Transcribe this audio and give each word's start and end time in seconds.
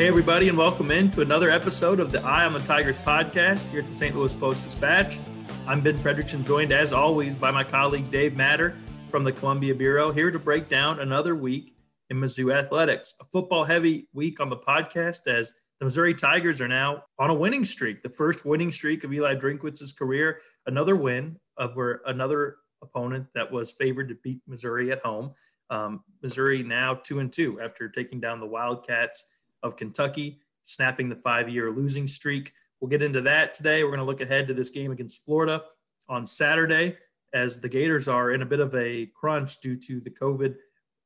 Hey, 0.00 0.08
everybody, 0.08 0.48
and 0.48 0.56
welcome 0.56 0.90
in 0.90 1.10
to 1.10 1.20
another 1.20 1.50
episode 1.50 2.00
of 2.00 2.10
the 2.10 2.22
Eye 2.22 2.46
on 2.46 2.54
the 2.54 2.60
Tigers 2.60 2.96
podcast 2.96 3.68
here 3.68 3.80
at 3.80 3.86
the 3.86 3.94
St. 3.94 4.16
Louis 4.16 4.34
Post 4.34 4.64
Dispatch. 4.64 5.18
I'm 5.66 5.82
Ben 5.82 5.98
Frederickson, 5.98 6.42
joined 6.42 6.72
as 6.72 6.94
always 6.94 7.36
by 7.36 7.50
my 7.50 7.62
colleague 7.62 8.10
Dave 8.10 8.34
Matter 8.34 8.78
from 9.10 9.24
the 9.24 9.32
Columbia 9.32 9.74
Bureau, 9.74 10.10
here 10.10 10.30
to 10.30 10.38
break 10.38 10.70
down 10.70 11.00
another 11.00 11.36
week 11.36 11.76
in 12.08 12.16
Mizzou 12.16 12.50
athletics. 12.50 13.12
A 13.20 13.24
football 13.24 13.64
heavy 13.64 14.08
week 14.14 14.40
on 14.40 14.48
the 14.48 14.56
podcast 14.56 15.26
as 15.26 15.52
the 15.80 15.84
Missouri 15.84 16.14
Tigers 16.14 16.62
are 16.62 16.68
now 16.68 17.02
on 17.18 17.28
a 17.28 17.34
winning 17.34 17.66
streak, 17.66 18.02
the 18.02 18.08
first 18.08 18.46
winning 18.46 18.72
streak 18.72 19.04
of 19.04 19.12
Eli 19.12 19.34
Drinkwitz's 19.34 19.92
career. 19.92 20.38
Another 20.64 20.96
win 20.96 21.36
over 21.58 22.00
another 22.06 22.56
opponent 22.82 23.26
that 23.34 23.52
was 23.52 23.72
favored 23.72 24.08
to 24.08 24.16
beat 24.24 24.40
Missouri 24.46 24.92
at 24.92 25.04
home. 25.04 25.34
Um, 25.68 26.04
Missouri 26.22 26.62
now 26.62 26.94
two 26.94 27.18
and 27.18 27.30
two 27.30 27.60
after 27.60 27.90
taking 27.90 28.18
down 28.18 28.40
the 28.40 28.46
Wildcats 28.46 29.26
of 29.62 29.76
Kentucky, 29.76 30.40
snapping 30.62 31.08
the 31.08 31.16
five 31.16 31.48
year 31.48 31.70
losing 31.70 32.06
streak. 32.06 32.52
We'll 32.80 32.88
get 32.88 33.02
into 33.02 33.20
that 33.22 33.52
today. 33.52 33.82
We're 33.82 33.90
going 33.90 34.00
to 34.00 34.06
look 34.06 34.20
ahead 34.20 34.48
to 34.48 34.54
this 34.54 34.70
game 34.70 34.92
against 34.92 35.24
Florida 35.24 35.62
on 36.08 36.24
Saturday 36.24 36.96
as 37.32 37.60
the 37.60 37.68
Gators 37.68 38.08
are 38.08 38.32
in 38.32 38.42
a 38.42 38.46
bit 38.46 38.60
of 38.60 38.74
a 38.74 39.06
crunch 39.14 39.60
due 39.60 39.76
to 39.76 40.00
the 40.00 40.10
COVID 40.10 40.56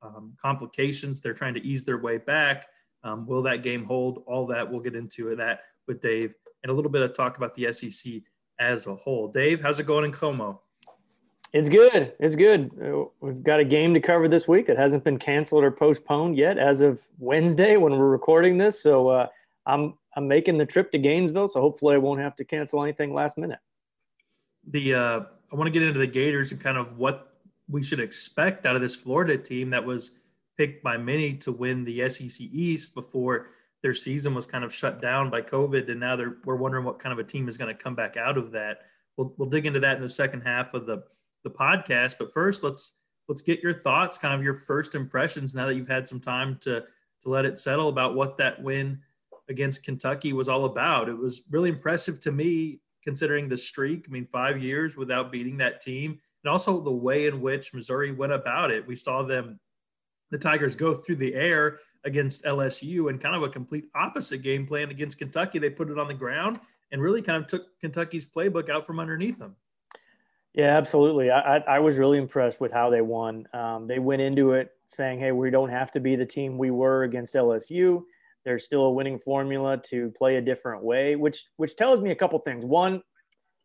um, 0.03 0.35
complications. 0.41 1.21
They're 1.21 1.35
trying 1.35 1.55
to 1.55 1.65
ease 1.65 1.85
their 1.85 1.99
way 1.99 2.19
back. 2.19 2.67
Um, 3.03 3.27
will 3.27 3.43
that 3.43 3.63
game 3.63 3.85
hold? 3.85 4.23
All 4.27 4.47
that 4.47 4.71
we'll 4.71 4.81
get 4.81 4.95
into 4.95 5.35
that 5.37 5.61
with 5.87 6.01
Dave 6.01 6.35
and 6.63 6.71
a 6.71 6.75
little 6.75 6.91
bit 6.91 7.03
of 7.03 7.13
talk 7.13 7.37
about 7.37 7.55
the 7.55 7.73
SEC 7.73 8.15
as 8.59 8.87
a 8.87 8.95
whole. 8.95 9.29
Dave, 9.29 9.61
how's 9.61 9.81
it 9.81 9.87
going 9.87 10.05
in 10.05 10.13
Como? 10.13 10.63
It's 11.55 11.69
good. 11.69 12.13
It's 12.19 12.35
good. 12.35 12.73
Uh, 12.85 13.05
we've 13.21 13.45
got 13.45 13.61
a 13.61 13.65
game 13.65 13.95
to 13.95 14.01
cover 14.01 14.27
this 14.27 14.49
week 14.49 14.67
that 14.67 14.77
hasn't 14.77 15.05
been 15.05 15.21
canceled 15.21 15.63
or 15.63 15.71
postponed 15.71 16.37
yet 16.37 16.59
as 16.59 16.81
of 16.81 17.01
Wednesday 17.21 17.77
when 17.77 17.97
we're 17.97 18.09
recording 18.09 18.59
this. 18.59 18.83
So 18.83 19.09
uh, 19.09 19.29
I'm 19.65 19.95
I'm 20.17 20.27
making 20.27 20.59
the 20.59 20.67
trip 20.67 20.91
to 20.91 20.99
Gainesville, 20.99 21.47
so 21.47 21.61
hopefully 21.61 21.95
I 21.95 21.99
won't 21.99 22.21
have 22.21 22.35
to 22.37 22.45
cancel 22.45 22.83
anything 22.83 23.15
last 23.15 23.39
minute. 23.39 23.61
The 24.67 24.95
uh, 24.95 25.21
I 25.53 25.57
want 25.57 25.69
to 25.69 25.71
get 25.71 25.87
into 25.87 26.01
the 26.01 26.09
Gators 26.09 26.51
and 26.51 26.61
kind 26.61 26.77
of 26.77 26.99
what 26.99 27.37
we 27.69 27.85
should 27.85 28.01
expect 28.01 28.67
out 28.67 28.75
of 28.75 28.83
this 28.83 28.97
Florida 28.97 29.39
team 29.39 29.71
that 29.71 29.85
was 29.85 30.11
picked 30.59 30.83
by 30.83 30.97
many 30.97 31.35
to 31.35 31.53
win 31.53 31.85
the 31.85 32.09
SEC 32.09 32.49
East 32.51 32.97
before 32.97 33.47
their 33.81 33.95
season 33.95 34.35
was 34.35 34.45
kind 34.45 34.65
of 34.65 34.75
shut 34.75 35.01
down 35.01 35.31
by 35.31 35.41
COVID, 35.41 35.89
and 35.89 36.01
now 36.01 36.17
they're 36.17 36.39
we're 36.45 36.57
wondering 36.57 36.85
what 36.85 36.99
kind 36.99 37.13
of 37.13 37.21
a 37.21 37.25
team 37.25 37.47
is 37.47 37.57
going 37.57 37.73
to 37.73 37.81
come 37.81 37.95
back 37.95 38.17
out 38.17 38.37
of 38.37 38.51
that. 38.51 38.79
We'll 39.17 39.33
we'll 39.37 39.49
dig 39.49 39.67
into 39.67 39.79
that 39.79 39.95
in 39.95 40.03
the 40.03 40.09
second 40.09 40.41
half 40.41 40.75
of 40.75 40.87
the 40.87 41.05
the 41.45 41.51
podcast. 41.51 42.17
But 42.19 42.33
first, 42.33 42.65
let's 42.65 42.97
let's 43.29 43.43
get 43.43 43.63
your 43.63 43.73
thoughts, 43.73 44.19
kind 44.19 44.35
of 44.35 44.43
your 44.43 44.55
first 44.55 44.95
impressions 44.95 45.55
now 45.55 45.67
that 45.67 45.75
you've 45.77 45.89
had 45.89 46.09
some 46.09 46.21
time 46.21 46.59
to 46.63 46.81
to 47.23 47.29
let 47.29 47.45
it 47.45 47.59
settle 47.59 47.89
about 47.89 48.15
what 48.15 48.37
that 48.39 48.63
win 48.63 49.01
against 49.49 49.85
Kentucky 49.85 50.33
was 50.33 50.49
all 50.49 50.65
about. 50.65 51.09
It 51.09 51.17
was 51.17 51.43
really 51.51 51.69
impressive 51.69 52.21
to 52.21 52.33
me 52.33 52.81
considering 53.03 53.49
the 53.49 53.57
streak. 53.57 54.07
I 54.09 54.13
mean, 54.13 54.27
five 54.27 54.63
years 54.63 54.97
without 54.97 55.31
beating 55.31 55.59
that 55.59 55.81
team, 55.81 56.19
and 56.43 56.53
also 56.53 56.81
the 56.81 56.91
way 56.91 57.27
in 57.27 57.41
which 57.41 57.75
Missouri 57.75 58.13
went 58.13 58.33
about 58.33 58.71
it. 58.71 58.87
We 58.87 58.97
saw 58.97 59.23
them, 59.23 59.61
the 60.31 60.39
Tigers, 60.39 60.77
go 60.77 60.95
through 60.95 61.17
the 61.17 61.35
air 61.35 61.79
against 62.05 62.45
LSU 62.45 63.09
and 63.09 63.21
kind 63.21 63.35
of 63.35 63.43
a 63.43 63.49
complete 63.49 63.87
opposite 63.95 64.43
game 64.43 64.67
plan 64.67 64.91
against 64.91 65.19
Kentucky. 65.19 65.59
They 65.59 65.71
put 65.71 65.91
it 65.91 65.99
on 65.99 66.09
the 66.09 66.15
ground 66.15 66.61
and 66.93 67.01
really 67.01 67.23
kind 67.23 67.43
of 67.43 67.49
took 67.49 67.79
Kentucky's 67.81 68.27
playbook 68.27 68.69
out 68.69 68.87
from 68.87 69.01
underneath 69.01 69.39
them. 69.39 69.57
Yeah, 70.55 70.77
absolutely. 70.77 71.33
I, 71.33 71.57
I, 71.59 71.81
was 71.81 71.99
really 71.99 72.17
impressed 72.17 72.61
with 72.61 72.73
how 72.73 72.89
they 72.89 73.01
won. 73.01 73.49
Um, 73.53 73.89
they 73.89 73.99
went 73.99 74.23
into 74.23 74.53
it 74.53 74.71
saying, 74.87 75.19
hey, 75.19 75.33
we 75.33 75.51
don't 75.51 75.71
have 75.71 75.91
to 75.93 76.01
be 76.01 76.15
the 76.15 76.25
team 76.25 76.59
we 76.59 76.71
were 76.71 77.03
against 77.03 77.35
LSU. 77.35 78.05
There's 78.45 78.63
still 78.63 78.83
a 78.83 78.93
winning 78.93 79.19
formula 79.19 79.79
to 79.87 80.13
play 80.17 80.37
a 80.37 80.41
different 80.41 80.85
way, 80.85 81.17
which 81.17 81.47
which 81.57 81.75
tells 81.75 82.01
me 82.01 82.13
a 82.13 82.15
couple 82.15 82.39
things. 82.39 82.65
One, 82.65 83.03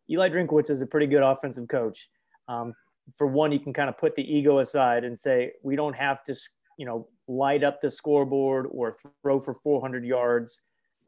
Eli 0.09 0.29
Drinkwitz 0.29 0.71
is 0.71 0.81
a 0.81 0.87
pretty 0.87 1.05
good 1.05 1.21
offensive 1.21 1.67
coach. 1.67 2.09
Um, 2.47 2.73
for 3.15 3.27
one, 3.27 3.51
you 3.51 3.59
can 3.59 3.73
kind 3.73 3.89
of 3.89 3.97
put 3.97 4.15
the 4.15 4.23
ego 4.23 4.59
aside 4.59 5.03
and 5.03 5.17
say 5.17 5.51
we 5.61 5.75
don't 5.75 5.95
have 5.95 6.23
to, 6.23 6.35
you 6.77 6.85
know, 6.85 7.07
light 7.27 7.63
up 7.63 7.81
the 7.81 7.89
scoreboard 7.89 8.67
or 8.71 8.95
throw 9.21 9.39
for 9.39 9.53
400 9.53 10.05
yards. 10.05 10.61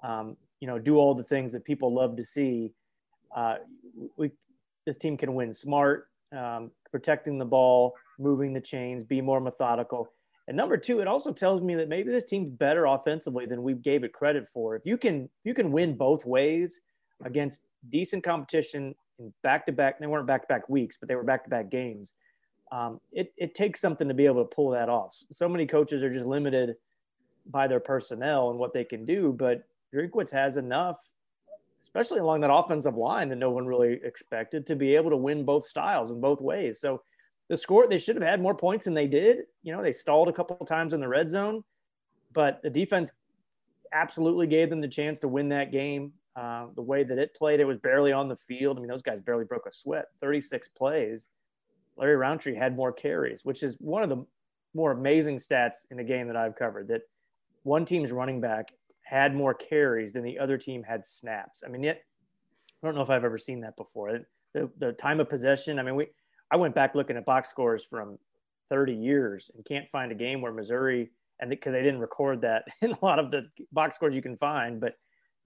Um, 0.03 0.37
you 0.59 0.67
know, 0.67 0.77
do 0.77 0.97
all 0.97 1.15
the 1.15 1.23
things 1.23 1.53
that 1.53 1.63
people 1.65 1.91
love 1.91 2.17
to 2.17 2.25
see. 2.25 2.73
Uh, 3.35 3.55
we 4.17 4.31
this 4.85 4.97
team 4.97 5.17
can 5.17 5.33
win 5.35 5.53
smart, 5.53 6.07
um, 6.35 6.71
protecting 6.91 7.37
the 7.37 7.45
ball, 7.45 7.93
moving 8.19 8.53
the 8.53 8.61
chains, 8.61 9.03
be 9.03 9.21
more 9.21 9.39
methodical. 9.39 10.11
And 10.47 10.57
number 10.57 10.77
two, 10.77 10.99
it 10.99 11.07
also 11.07 11.31
tells 11.31 11.61
me 11.61 11.75
that 11.75 11.87
maybe 11.87 12.11
this 12.11 12.25
team's 12.25 12.49
better 12.49 12.85
offensively 12.85 13.45
than 13.45 13.63
we 13.63 13.73
gave 13.73 14.03
it 14.03 14.11
credit 14.11 14.49
for. 14.49 14.75
If 14.75 14.85
you 14.85 14.97
can, 14.97 15.25
if 15.25 15.45
you 15.45 15.53
can 15.53 15.71
win 15.71 15.95
both 15.95 16.25
ways 16.25 16.81
against 17.23 17.61
decent 17.89 18.23
competition 18.23 18.95
in 19.19 19.33
back-to-back, 19.43 19.99
they 19.99 20.07
weren't 20.07 20.27
back-to-back 20.27 20.67
weeks, 20.67 20.97
but 20.97 21.07
they 21.07 21.15
were 21.15 21.23
back-to-back 21.23 21.69
games. 21.69 22.15
Um, 22.71 22.99
it, 23.11 23.33
it 23.37 23.53
takes 23.53 23.79
something 23.79 24.07
to 24.07 24.13
be 24.13 24.25
able 24.25 24.43
to 24.43 24.55
pull 24.55 24.71
that 24.71 24.89
off. 24.89 25.15
So 25.31 25.47
many 25.47 25.67
coaches 25.67 26.03
are 26.03 26.11
just 26.11 26.25
limited 26.25 26.75
by 27.45 27.67
their 27.67 27.79
personnel 27.79 28.49
and 28.49 28.59
what 28.59 28.73
they 28.73 28.83
can 28.83 29.05
do, 29.05 29.33
but 29.37 29.63
Drinkwitz 29.93 30.31
has 30.31 30.57
enough 30.57 30.97
especially 31.81 32.19
along 32.19 32.41
that 32.41 32.53
offensive 32.53 32.95
line 32.95 33.29
that 33.29 33.37
no 33.37 33.49
one 33.49 33.65
really 33.65 33.99
expected 34.03 34.65
to 34.67 34.75
be 34.75 34.95
able 34.95 35.09
to 35.09 35.17
win 35.17 35.43
both 35.43 35.65
styles 35.65 36.11
in 36.11 36.21
both 36.21 36.41
ways. 36.41 36.79
So 36.79 37.01
the 37.49 37.57
score, 37.57 37.87
they 37.87 37.97
should 37.97 38.15
have 38.15 38.23
had 38.23 38.41
more 38.41 38.55
points 38.55 38.85
than 38.85 38.93
they 38.93 39.07
did. 39.07 39.39
You 39.63 39.73
know, 39.73 39.81
they 39.81 39.91
stalled 39.91 40.29
a 40.29 40.33
couple 40.33 40.57
of 40.59 40.67
times 40.67 40.93
in 40.93 40.99
the 40.99 41.07
red 41.07 41.29
zone, 41.29 41.63
but 42.31 42.61
the 42.61 42.69
defense 42.69 43.13
absolutely 43.91 44.47
gave 44.47 44.69
them 44.69 44.79
the 44.79 44.87
chance 44.87 45.19
to 45.19 45.27
win 45.27 45.49
that 45.49 45.71
game. 45.71 46.13
Uh, 46.35 46.67
the 46.75 46.81
way 46.81 47.03
that 47.03 47.17
it 47.17 47.35
played, 47.35 47.59
it 47.59 47.65
was 47.65 47.77
barely 47.77 48.13
on 48.13 48.29
the 48.29 48.35
field. 48.35 48.77
I 48.77 48.79
mean, 48.79 48.89
those 48.89 49.01
guys 49.01 49.19
barely 49.19 49.43
broke 49.43 49.65
a 49.67 49.71
sweat. 49.71 50.05
36 50.21 50.69
plays. 50.69 51.29
Larry 51.97 52.15
Rountree 52.15 52.55
had 52.55 52.75
more 52.75 52.93
carries, 52.93 53.43
which 53.43 53.63
is 53.63 53.75
one 53.79 54.01
of 54.01 54.09
the 54.09 54.25
more 54.73 54.91
amazing 54.91 55.37
stats 55.37 55.85
in 55.89 55.97
the 55.97 56.03
game 56.03 56.27
that 56.27 56.37
I've 56.37 56.55
covered. 56.55 56.87
That 56.87 57.01
one 57.63 57.85
team's 57.85 58.11
running 58.13 58.39
back 58.39 58.69
had 59.11 59.35
more 59.35 59.53
carries 59.53 60.13
than 60.13 60.23
the 60.23 60.39
other 60.39 60.57
team 60.57 60.83
had 60.83 61.05
snaps. 61.05 61.63
I 61.65 61.69
mean, 61.69 61.83
yet 61.83 62.01
I 62.81 62.87
don't 62.87 62.95
know 62.95 63.01
if 63.01 63.09
I've 63.09 63.25
ever 63.25 63.37
seen 63.37 63.59
that 63.61 63.75
before. 63.75 64.19
The, 64.53 64.69
the 64.77 64.93
time 64.93 65.19
of 65.19 65.29
possession. 65.29 65.79
I 65.79 65.83
mean, 65.83 65.95
we 65.95 66.07
I 66.49 66.55
went 66.55 66.73
back 66.73 66.95
looking 66.95 67.17
at 67.17 67.25
box 67.25 67.49
scores 67.49 67.83
from 67.83 68.17
30 68.69 68.93
years 68.93 69.51
and 69.53 69.65
can't 69.65 69.89
find 69.89 70.13
a 70.13 70.15
game 70.15 70.41
where 70.41 70.53
Missouri 70.53 71.11
and 71.41 71.49
because 71.49 71.73
they 71.73 71.83
didn't 71.83 71.99
record 71.99 72.41
that 72.41 72.63
in 72.81 72.91
a 72.91 73.05
lot 73.05 73.19
of 73.19 73.31
the 73.31 73.47
box 73.73 73.95
scores 73.95 74.15
you 74.15 74.21
can 74.21 74.37
find, 74.37 74.79
but 74.79 74.93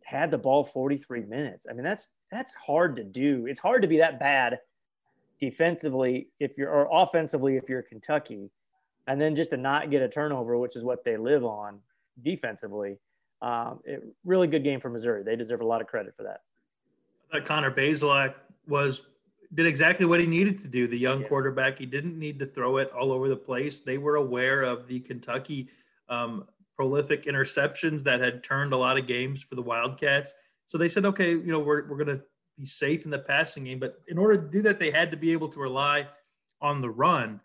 had 0.03 0.29
the 0.29 0.37
ball 0.37 0.63
43 0.63 1.23
minutes. 1.23 1.65
I 1.67 1.73
mean, 1.73 1.83
that's 1.83 2.09
that's 2.31 2.53
hard 2.53 2.95
to 2.97 3.03
do. 3.03 3.47
It's 3.47 3.59
hard 3.59 3.81
to 3.81 3.87
be 3.87 3.97
that 3.97 4.19
bad 4.19 4.59
defensively 5.39 6.27
if 6.39 6.51
you're 6.55 6.69
or 6.69 6.87
offensively 6.91 7.57
if 7.57 7.67
you're 7.67 7.81
Kentucky, 7.81 8.51
and 9.07 9.19
then 9.19 9.35
just 9.35 9.49
to 9.49 9.57
not 9.57 9.89
get 9.89 10.03
a 10.03 10.07
turnover, 10.07 10.55
which 10.55 10.75
is 10.75 10.83
what 10.83 11.03
they 11.03 11.17
live 11.17 11.43
on 11.43 11.79
defensively 12.21 12.99
um, 13.41 13.79
it, 13.83 14.03
really 14.23 14.47
good 14.47 14.63
game 14.63 14.79
for 14.79 14.89
Missouri. 14.89 15.23
They 15.23 15.35
deserve 15.35 15.61
a 15.61 15.65
lot 15.65 15.81
of 15.81 15.87
credit 15.87 16.15
for 16.15 16.23
that. 16.23 16.41
I 17.31 17.37
thought 17.37 17.45
Connor 17.45 17.71
Bazelak 17.71 18.35
was 18.67 19.01
did 19.53 19.67
exactly 19.67 20.05
what 20.05 20.19
he 20.19 20.25
needed 20.25 20.59
to 20.61 20.67
do. 20.67 20.87
The 20.87 20.97
young 20.97 21.21
yeah. 21.21 21.27
quarterback, 21.27 21.79
he 21.79 21.85
didn't 21.85 22.17
need 22.17 22.39
to 22.39 22.45
throw 22.45 22.77
it 22.77 22.91
all 22.91 23.11
over 23.11 23.29
the 23.29 23.35
place. 23.35 23.79
They 23.79 23.97
were 23.97 24.15
aware 24.15 24.63
of 24.63 24.87
the 24.87 24.99
Kentucky 24.99 25.69
um, 26.09 26.45
prolific 26.75 27.23
interceptions 27.23 28.03
that 28.03 28.19
had 28.19 28.43
turned 28.43 28.73
a 28.73 28.77
lot 28.77 28.97
of 28.97 29.07
games 29.07 29.41
for 29.41 29.55
the 29.55 29.61
Wildcats. 29.61 30.33
So 30.65 30.77
they 30.77 30.89
said, 30.89 31.05
okay, 31.05 31.31
you 31.31 31.47
know, 31.47 31.59
we're, 31.59 31.87
we're 31.87 32.03
going 32.03 32.17
to 32.17 32.23
be 32.57 32.65
safe 32.65 33.05
in 33.05 33.11
the 33.11 33.19
passing 33.19 33.65
game. 33.65 33.79
But 33.79 34.01
in 34.07 34.17
order 34.17 34.35
to 34.37 34.49
do 34.49 34.61
that, 34.63 34.79
they 34.79 34.91
had 34.91 35.11
to 35.11 35.17
be 35.17 35.31
able 35.31 35.47
to 35.49 35.59
rely 35.59 36.07
on 36.61 36.81
the 36.81 36.89
run. 36.89 37.39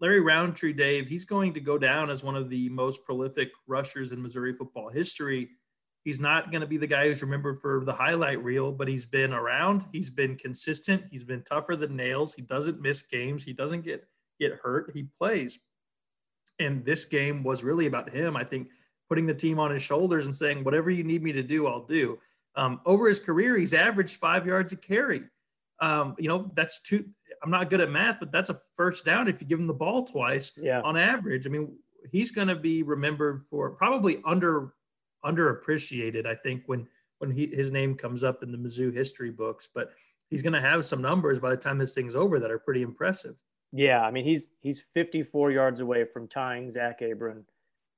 Larry 0.00 0.20
Rountree, 0.20 0.74
Dave, 0.74 1.08
he's 1.08 1.24
going 1.24 1.54
to 1.54 1.60
go 1.60 1.78
down 1.78 2.10
as 2.10 2.22
one 2.22 2.36
of 2.36 2.50
the 2.50 2.68
most 2.68 3.04
prolific 3.04 3.50
rushers 3.66 4.12
in 4.12 4.22
Missouri 4.22 4.52
football 4.52 4.90
history. 4.90 5.50
He's 6.04 6.20
not 6.20 6.50
going 6.50 6.60
to 6.60 6.66
be 6.66 6.76
the 6.76 6.86
guy 6.86 7.08
who's 7.08 7.22
remembered 7.22 7.60
for 7.60 7.82
the 7.84 7.92
highlight 7.92 8.42
reel, 8.44 8.70
but 8.70 8.88
he's 8.88 9.06
been 9.06 9.32
around. 9.32 9.86
He's 9.90 10.10
been 10.10 10.36
consistent. 10.36 11.04
He's 11.10 11.24
been 11.24 11.42
tougher 11.42 11.74
than 11.76 11.96
nails. 11.96 12.34
He 12.34 12.42
doesn't 12.42 12.80
miss 12.80 13.02
games. 13.02 13.44
He 13.44 13.52
doesn't 13.52 13.82
get 13.82 14.06
get 14.38 14.52
hurt. 14.62 14.92
He 14.94 15.08
plays. 15.18 15.58
And 16.60 16.84
this 16.84 17.06
game 17.06 17.42
was 17.42 17.64
really 17.64 17.86
about 17.86 18.10
him. 18.10 18.36
I 18.36 18.44
think 18.44 18.68
putting 19.08 19.26
the 19.26 19.34
team 19.34 19.58
on 19.58 19.70
his 19.70 19.82
shoulders 19.82 20.26
and 20.26 20.34
saying, 20.34 20.62
"Whatever 20.62 20.90
you 20.90 21.04
need 21.04 21.22
me 21.22 21.32
to 21.32 21.42
do, 21.42 21.66
I'll 21.66 21.86
do." 21.86 22.18
Um, 22.54 22.80
over 22.86 23.08
his 23.08 23.20
career, 23.20 23.56
he's 23.56 23.74
averaged 23.74 24.20
five 24.20 24.46
yards 24.46 24.72
a 24.72 24.76
carry. 24.76 25.22
Um, 25.80 26.14
you 26.18 26.28
know, 26.28 26.50
that's 26.54 26.80
two. 26.80 27.06
I'm 27.42 27.50
not 27.50 27.70
good 27.70 27.80
at 27.80 27.90
math, 27.90 28.18
but 28.20 28.32
that's 28.32 28.50
a 28.50 28.54
first 28.54 29.04
down 29.04 29.28
if 29.28 29.40
you 29.40 29.46
give 29.46 29.58
him 29.58 29.66
the 29.66 29.74
ball 29.74 30.04
twice 30.04 30.52
yeah. 30.56 30.80
on 30.82 30.96
average. 30.96 31.46
I 31.46 31.50
mean, 31.50 31.76
he's 32.10 32.30
going 32.30 32.48
to 32.48 32.56
be 32.56 32.82
remembered 32.82 33.44
for 33.44 33.70
probably 33.70 34.16
under 34.24 34.74
underappreciated. 35.24 36.26
I 36.26 36.34
think 36.34 36.62
when 36.66 36.86
when 37.18 37.30
he, 37.30 37.46
his 37.46 37.72
name 37.72 37.94
comes 37.94 38.22
up 38.22 38.42
in 38.42 38.52
the 38.52 38.58
Mizzou 38.58 38.94
history 38.94 39.30
books, 39.30 39.68
but 39.74 39.90
he's 40.28 40.42
going 40.42 40.52
to 40.52 40.60
have 40.60 40.84
some 40.84 41.00
numbers 41.00 41.38
by 41.38 41.50
the 41.50 41.56
time 41.56 41.78
this 41.78 41.94
thing's 41.94 42.16
over 42.16 42.38
that 42.38 42.50
are 42.50 42.58
pretty 42.58 42.82
impressive. 42.82 43.42
Yeah, 43.72 44.02
I 44.02 44.10
mean 44.10 44.24
he's 44.24 44.50
he's 44.60 44.84
54 44.94 45.50
yards 45.50 45.80
away 45.80 46.04
from 46.04 46.28
tying 46.28 46.70
Zack 46.70 47.00
Abron 47.00 47.44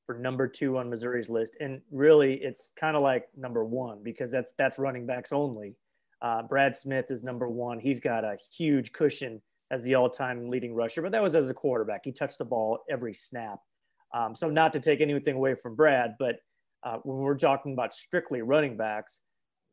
for 0.07 0.19
number 0.19 0.49
two 0.49 0.79
on 0.79 0.89
Missouri's 0.89 1.29
list, 1.29 1.57
and 1.61 1.81
really 1.91 2.35
it's 2.35 2.73
kind 2.79 2.97
of 2.97 3.03
like 3.03 3.29
number 3.37 3.65
one 3.65 4.03
because 4.03 4.31
that's 4.31 4.55
that's 4.57 4.79
running 4.79 5.07
backs 5.07 5.33
only. 5.33 5.77
Uh, 6.21 6.43
Brad 6.43 6.75
Smith 6.75 7.11
is 7.11 7.23
number 7.23 7.49
one. 7.49 7.79
He's 7.79 8.01
got 8.01 8.25
a 8.25 8.37
huge 8.57 8.93
cushion 8.93 9.41
as 9.71 9.85
the 9.85 9.95
all-time 9.95 10.49
leading 10.49 10.75
rusher, 10.75 11.03
but 11.03 11.13
that 11.13 11.23
was 11.23 11.37
as 11.37 11.49
a 11.49 11.55
quarterback. 11.55 12.03
He 12.05 12.13
touched 12.13 12.39
the 12.39 12.45
ball 12.45 12.81
every 12.91 13.15
snap. 13.15 13.61
Um, 14.15 14.35
so 14.35 14.49
not 14.49 14.73
to 14.73 14.81
take 14.81 15.01
anything 15.01 15.37
away 15.37 15.55
from 15.55 15.75
Brad, 15.75 16.17
but 16.19 16.37
uh, 16.83 16.97
when 17.03 17.19
we're 17.19 17.37
talking 17.37 17.73
about 17.75 17.93
strictly 17.93 18.41
running 18.41 18.77
backs, 18.77 19.21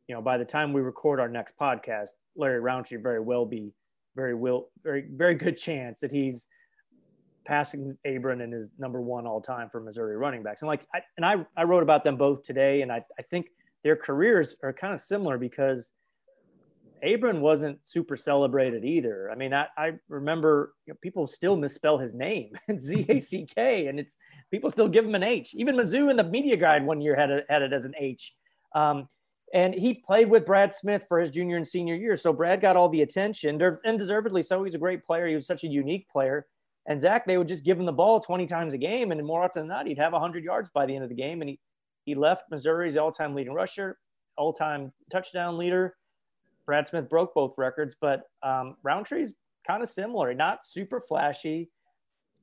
you 0.07 0.15
know, 0.15 0.21
by 0.21 0.37
the 0.37 0.45
time 0.45 0.73
we 0.73 0.81
record 0.81 1.19
our 1.19 1.29
next 1.29 1.57
podcast, 1.57 2.09
Larry 2.35 2.59
Rountree 2.59 2.97
very 2.97 3.19
well 3.19 3.45
be 3.45 3.73
very 4.15 4.33
will 4.33 4.69
very 4.81 5.05
very 5.11 5.35
good 5.35 5.57
chance 5.57 5.99
that 5.99 6.11
he's 6.11 6.47
passing 7.45 7.97
Abron 8.07 8.41
and 8.41 8.53
is 8.53 8.69
number 8.79 9.01
one 9.01 9.27
all 9.27 9.41
time 9.41 9.69
for 9.69 9.79
Missouri 9.79 10.17
running 10.17 10.41
backs. 10.41 10.61
And 10.61 10.67
like 10.67 10.87
I, 10.93 11.01
and 11.17 11.25
I 11.25 11.45
I 11.55 11.63
wrote 11.63 11.83
about 11.83 12.03
them 12.03 12.17
both 12.17 12.43
today, 12.43 12.81
and 12.81 12.91
I 12.91 13.03
I 13.19 13.21
think 13.21 13.47
their 13.83 13.95
careers 13.95 14.55
are 14.63 14.73
kind 14.73 14.93
of 14.93 14.99
similar 14.99 15.37
because 15.37 15.91
Abron 17.05 17.39
wasn't 17.39 17.79
super 17.83 18.15
celebrated 18.15 18.83
either. 18.83 19.29
I 19.31 19.35
mean, 19.35 19.53
I, 19.53 19.67
I 19.77 19.93
remember 20.07 20.73
you 20.85 20.93
know, 20.93 20.97
people 21.01 21.27
still 21.27 21.55
misspell 21.55 21.97
his 21.97 22.13
name, 22.13 22.53
Z 22.77 23.05
A 23.09 23.19
C 23.19 23.45
K, 23.45 23.87
and 23.87 23.99
it's 23.99 24.17
people 24.51 24.69
still 24.69 24.87
give 24.87 25.05
him 25.05 25.15
an 25.15 25.23
H. 25.23 25.53
Even 25.55 25.75
Mizzou 25.75 26.09
in 26.09 26.17
the 26.17 26.23
media 26.23 26.57
guide 26.57 26.85
one 26.85 27.01
year 27.01 27.15
had 27.15 27.29
it, 27.29 27.45
had 27.49 27.61
it 27.61 27.73
as 27.73 27.85
an 27.85 27.93
H. 27.97 28.33
Um, 28.73 29.07
and 29.53 29.73
he 29.73 29.93
played 29.93 30.29
with 30.29 30.45
Brad 30.45 30.73
Smith 30.73 31.05
for 31.07 31.19
his 31.19 31.31
junior 31.31 31.55
and 31.55 31.67
senior 31.67 31.95
year. 31.95 32.17
So 32.17 32.33
Brad 32.33 32.61
got 32.61 32.75
all 32.75 32.89
the 32.89 33.03
attention, 33.03 33.61
and 33.61 33.99
deservedly 33.99 34.43
so. 34.43 34.63
He's 34.63 34.73
a 34.73 34.79
great 34.79 35.05
player. 35.05 35.27
He 35.27 35.35
was 35.35 35.47
such 35.47 35.63
a 35.63 35.67
unique 35.67 36.09
player. 36.09 36.47
And 36.87 37.01
Zack, 37.01 37.25
they 37.25 37.37
would 37.37 37.47
just 37.47 37.63
give 37.63 37.79
him 37.79 37.85
the 37.85 37.91
ball 37.91 38.19
20 38.19 38.45
times 38.45 38.73
a 38.73 38.77
game, 38.77 39.11
and 39.11 39.25
more 39.25 39.43
often 39.43 39.61
than 39.61 39.69
not, 39.69 39.87
he'd 39.87 39.97
have 39.97 40.13
100 40.13 40.43
yards 40.43 40.69
by 40.69 40.85
the 40.85 40.93
end 40.93 41.03
of 41.03 41.09
the 41.09 41.15
game. 41.15 41.41
And 41.41 41.49
he, 41.49 41.59
he 42.05 42.15
left 42.15 42.51
Missouri's 42.51 42.97
all 42.97 43.11
time 43.11 43.33
leading 43.33 43.53
rusher, 43.53 43.97
all 44.37 44.53
time 44.53 44.91
touchdown 45.11 45.57
leader. 45.57 45.95
Brad 46.65 46.87
Smith 46.87 47.09
broke 47.09 47.33
both 47.33 47.53
records, 47.57 47.95
but 47.99 48.23
um, 48.43 48.75
Rountree's 48.83 49.33
kind 49.67 49.83
of 49.83 49.89
similar, 49.89 50.33
not 50.33 50.65
super 50.65 50.99
flashy. 50.99 51.69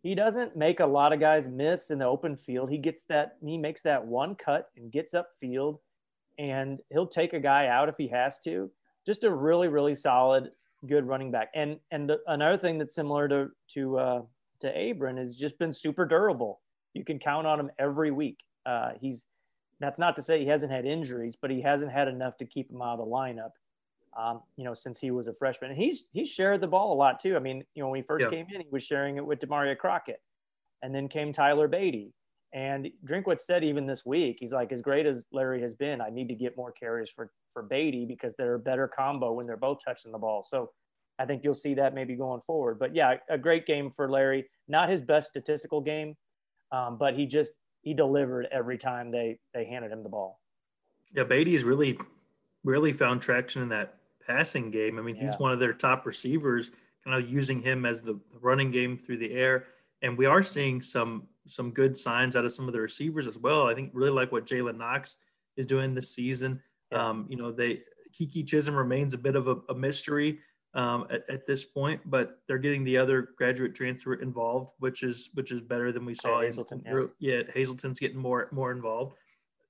He 0.02 0.14
doesn't 0.14 0.56
make 0.56 0.80
a 0.80 0.86
lot 0.86 1.12
of 1.12 1.20
guys 1.20 1.48
miss 1.48 1.90
in 1.90 1.98
the 1.98 2.06
open 2.06 2.36
field. 2.36 2.70
He 2.70 2.78
gets 2.78 3.04
that, 3.04 3.36
he 3.44 3.56
makes 3.56 3.82
that 3.82 4.04
one 4.04 4.34
cut 4.34 4.68
and 4.76 4.90
gets 4.90 5.14
up 5.14 5.28
field 5.40 5.78
and 6.38 6.80
he'll 6.90 7.06
take 7.06 7.32
a 7.32 7.40
guy 7.40 7.68
out 7.68 7.88
if 7.88 7.96
he 7.98 8.08
has 8.08 8.38
to. 8.40 8.70
Just 9.06 9.24
a 9.24 9.30
really, 9.30 9.68
really 9.68 9.94
solid, 9.94 10.50
good 10.86 11.06
running 11.06 11.30
back. 11.30 11.50
And 11.54 11.78
and 11.90 12.08
the, 12.08 12.18
another 12.26 12.56
thing 12.56 12.78
that's 12.78 12.94
similar 12.94 13.28
to 13.28 13.48
to 13.72 13.98
uh, 13.98 14.22
to 14.60 14.72
Abron 14.72 15.18
is 15.18 15.36
just 15.36 15.58
been 15.58 15.72
super 15.72 16.04
durable. 16.04 16.60
You 16.94 17.04
can 17.04 17.18
count 17.18 17.46
on 17.46 17.60
him 17.60 17.70
every 17.78 18.10
week. 18.10 18.38
Uh, 18.64 18.92
he's 19.00 19.26
that's 19.80 19.98
not 19.98 20.14
to 20.16 20.22
say 20.22 20.40
he 20.40 20.46
hasn't 20.46 20.70
had 20.70 20.84
injuries, 20.84 21.36
but 21.40 21.50
he 21.50 21.60
hasn't 21.60 21.92
had 21.92 22.06
enough 22.06 22.36
to 22.38 22.44
keep 22.44 22.70
him 22.70 22.80
out 22.80 22.98
of 22.98 23.06
the 23.06 23.12
lineup. 23.12 23.50
Um, 24.14 24.42
you 24.56 24.64
know, 24.64 24.74
since 24.74 25.00
he 25.00 25.10
was 25.10 25.26
a 25.26 25.32
freshman, 25.32 25.70
and 25.70 25.80
he's 25.80 26.04
he's 26.12 26.28
shared 26.28 26.60
the 26.60 26.66
ball 26.66 26.92
a 26.92 26.98
lot 26.98 27.18
too. 27.18 27.34
I 27.34 27.38
mean, 27.38 27.64
you 27.74 27.82
know, 27.82 27.88
when 27.88 27.96
he 27.96 28.02
first 28.02 28.28
came 28.28 28.46
in, 28.54 28.60
he 28.60 28.66
was 28.70 28.82
sharing 28.84 29.16
it 29.16 29.24
with 29.24 29.38
Damarea 29.38 29.76
Crockett, 29.76 30.20
and 30.82 30.94
then 30.94 31.08
came 31.08 31.32
Tyler 31.32 31.68
Badie. 31.68 32.12
and 32.52 32.90
Drinkwitz 33.06 33.40
said 33.40 33.64
even 33.64 33.86
this 33.86 34.04
week, 34.04 34.36
he's 34.40 34.52
like, 34.52 34.72
as 34.72 34.82
great 34.82 35.06
as 35.06 35.24
Larry 35.32 35.62
has 35.62 35.74
been, 35.74 36.02
I 36.02 36.10
need 36.10 36.28
to 36.28 36.34
get 36.34 36.56
more 36.56 36.72
carries 36.72 37.08
for 37.08 37.32
for 37.50 37.62
Badie 37.66 38.06
because 38.06 38.34
they're 38.36 38.54
a 38.56 38.58
better 38.58 38.86
combo 38.88 39.32
when 39.32 39.46
they're 39.46 39.56
both 39.56 39.78
touching 39.82 40.12
the 40.12 40.18
ball. 40.18 40.44
So 40.46 40.70
I 41.18 41.24
think 41.24 41.42
you'll 41.44 41.54
see 41.54 41.74
that 41.74 41.94
maybe 41.94 42.14
going 42.14 42.40
forward. 42.42 42.78
But 42.78 42.94
yeah, 42.94 43.14
a 43.30 43.38
great 43.38 43.66
game 43.66 43.90
for 43.90 44.10
Larry. 44.10 44.46
Not 44.68 44.90
his 44.90 45.00
best 45.00 45.28
statistical 45.28 45.80
game, 45.80 46.16
um, 46.70 46.98
but 46.98 47.14
he 47.14 47.26
just 47.26 47.52
he 47.80 47.94
delivered 47.94 48.46
every 48.52 48.76
time 48.76 49.10
they 49.10 49.38
they 49.54 49.64
handed 49.64 49.90
him 49.90 50.02
the 50.02 50.08
ball. 50.10 50.40
Yeah, 51.14 51.24
Badie's 51.24 51.64
really 51.64 51.98
really 52.64 52.92
found 52.92 53.22
traction 53.22 53.62
in 53.62 53.68
that 53.70 53.96
passing 54.26 54.70
game. 54.70 54.98
I 54.98 55.02
mean, 55.02 55.14
he's 55.14 55.38
one 55.38 55.52
of 55.52 55.58
their 55.58 55.72
top 55.72 56.06
receivers, 56.06 56.70
kind 57.04 57.22
of 57.22 57.30
using 57.30 57.60
him 57.60 57.84
as 57.84 58.02
the 58.02 58.18
running 58.40 58.70
game 58.70 58.96
through 58.96 59.18
the 59.18 59.32
air. 59.32 59.66
And 60.02 60.16
we 60.16 60.26
are 60.26 60.42
seeing 60.42 60.80
some 60.80 61.28
some 61.48 61.70
good 61.70 61.96
signs 61.96 62.36
out 62.36 62.44
of 62.44 62.52
some 62.52 62.68
of 62.68 62.72
the 62.72 62.80
receivers 62.80 63.26
as 63.26 63.36
well. 63.38 63.66
I 63.66 63.74
think 63.74 63.90
really 63.92 64.12
like 64.12 64.30
what 64.30 64.46
Jalen 64.46 64.78
Knox 64.78 65.18
is 65.56 65.66
doing 65.66 65.94
this 65.94 66.14
season. 66.14 66.60
Yeah. 66.90 67.08
Um, 67.08 67.26
you 67.28 67.36
know, 67.36 67.52
they 67.52 67.80
Keke 68.12 68.44
Chism 68.44 68.76
remains 68.76 69.14
a 69.14 69.18
bit 69.18 69.36
of 69.36 69.48
a, 69.48 69.56
a 69.68 69.74
mystery 69.74 70.38
um, 70.74 71.06
at, 71.10 71.28
at, 71.28 71.46
this 71.46 71.64
point, 71.64 72.00
but 72.06 72.38
they're 72.46 72.58
getting 72.58 72.84
the 72.84 72.96
other 72.96 73.30
graduate 73.36 73.74
transfer 73.74 74.14
involved, 74.14 74.72
which 74.78 75.02
is 75.02 75.30
which 75.34 75.52
is 75.52 75.60
better 75.60 75.92
than 75.92 76.04
we 76.04 76.14
saw. 76.14 76.40
Hazelton, 76.40 76.82
in, 76.86 77.10
yeah. 77.18 77.36
yeah, 77.36 77.42
Hazelton's 77.52 78.00
getting 78.00 78.18
more 78.18 78.48
more 78.52 78.72
involved, 78.72 79.14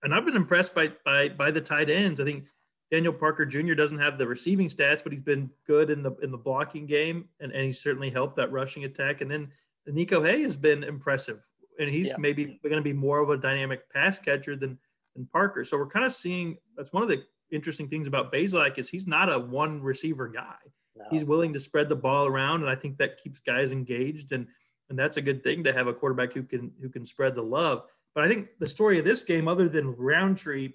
and 0.03 0.15
I've 0.15 0.25
been 0.25 0.37
impressed 0.37 0.75
by 0.75 0.93
by 1.05 1.29
by 1.29 1.51
the 1.51 1.61
tight 1.61 1.91
ends. 1.91 2.21
I 2.21 2.25
think 2.25 2.47
Daniel 2.93 3.13
Parker 3.13 3.45
Jr. 3.45 3.75
doesn't 3.75 3.99
have 3.99 4.19
the 4.19 4.27
receiving 4.27 4.69
stats, 4.69 5.03
but 5.03 5.11
he's 5.11 5.21
been 5.21 5.51
good 5.67 5.91
in 5.91 6.03
the 6.03 6.13
in 6.23 6.31
the 6.31 6.39
blocking 6.39 6.87
game, 6.87 7.29
and, 7.41 7.51
and 7.51 7.65
he 7.65 7.73
certainly 7.73 8.11
helped 8.11 8.37
that 8.37 8.53
rushing 8.53 8.85
attack. 8.85 9.21
And 9.21 9.31
then 9.31 9.51
Niko 9.89 10.25
Hea 10.25 10.43
has 10.43 10.57
been 10.57 10.85
impressive 10.85 11.43
and 11.79 11.91
he's 11.91 12.11
yeah. 12.11 12.17
maybe 12.19 12.61
going 12.63 12.77
to 12.77 12.83
be 12.83 12.93
more 12.93 13.21
of 13.21 13.31
a 13.31 13.37
dynamic 13.37 13.91
pass 13.91 14.19
catcher 14.19 14.57
than 14.57 14.79
than 15.15 15.27
Parker. 15.27 15.65
So 15.65 15.77
we're 15.77 15.87
kind 15.87 16.07
of 16.07 16.13
seeing 16.13 16.57
that's 16.77 16.93
one 16.93 17.03
of 17.03 17.09
the 17.09 17.23
interesting 17.51 17.89
things 17.89 18.09
about 18.09 18.33
Bazelak 18.33 18.79
is 18.79 18.89
he's 18.89 19.07
not 19.07 19.31
a 19.31 19.39
one 19.39 19.83
receiver 19.83 20.29
guy. 20.29 20.57
No. 20.97 21.05
He's 21.11 21.25
willing 21.25 21.53
to 21.53 21.61
spread 21.61 21.89
the 21.89 21.97
ball 21.97 22.27
around, 22.27 22.63
and 22.63 22.71
I 22.71 22.75
think 22.75 22.97
that 22.99 23.23
keeps 23.23 23.41
guys 23.41 23.73
engaged, 23.73 24.33
and 24.33 24.47
and 24.91 24.99
that's 24.99 25.17
a 25.17 25.23
good 25.23 25.43
thing 25.43 25.65
to 25.65 25.73
have 25.73 25.87
a 25.87 25.95
quarterback 25.95 26.33
who 26.33 26.43
can 26.43 26.73
who 26.81 26.89
can 26.89 27.05
spread 27.05 27.35
the 27.35 27.43
love. 27.43 27.85
But 28.15 28.25
I 28.25 28.29
think 28.29 28.49
the 28.59 28.67
story 28.67 28.99
of 28.99 29.05
this 29.05 29.25
game, 29.25 29.49
other 29.49 29.69
than 29.69 29.95
Rountree 29.97 30.73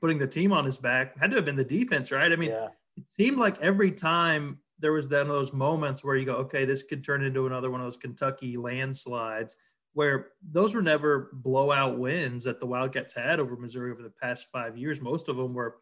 putting 0.00 0.18
the 0.18 0.26
team 0.26 0.52
on 0.52 0.64
his 0.64 0.78
back, 0.78 1.18
had 1.18 1.30
to 1.30 1.36
have 1.36 1.44
been 1.44 1.56
the 1.56 1.64
defense, 1.64 2.12
right? 2.12 2.32
I 2.32 2.36
mean, 2.36 2.50
yeah. 2.50 2.68
it 2.96 3.10
seemed 3.10 3.38
like 3.38 3.60
every 3.60 3.90
time 3.90 4.58
there 4.78 4.92
was 4.92 5.08
then 5.08 5.28
those 5.28 5.52
moments 5.52 6.04
where 6.04 6.16
you 6.16 6.26
go, 6.26 6.34
okay, 6.34 6.64
this 6.64 6.82
could 6.82 7.04
turn 7.04 7.24
into 7.24 7.46
another 7.46 7.70
one 7.70 7.80
of 7.80 7.86
those 7.86 7.96
Kentucky 7.96 8.56
landslides 8.56 9.56
where 9.94 10.30
those 10.50 10.74
were 10.74 10.82
never 10.82 11.30
blowout 11.32 11.98
wins 11.98 12.44
that 12.44 12.58
the 12.58 12.66
Wildcats 12.66 13.14
had 13.14 13.38
over 13.38 13.56
Missouri 13.56 13.92
over 13.92 14.02
the 14.02 14.12
past 14.20 14.48
five 14.52 14.76
years. 14.76 15.00
Most 15.00 15.28
of 15.28 15.36
them 15.36 15.54
were 15.54 15.76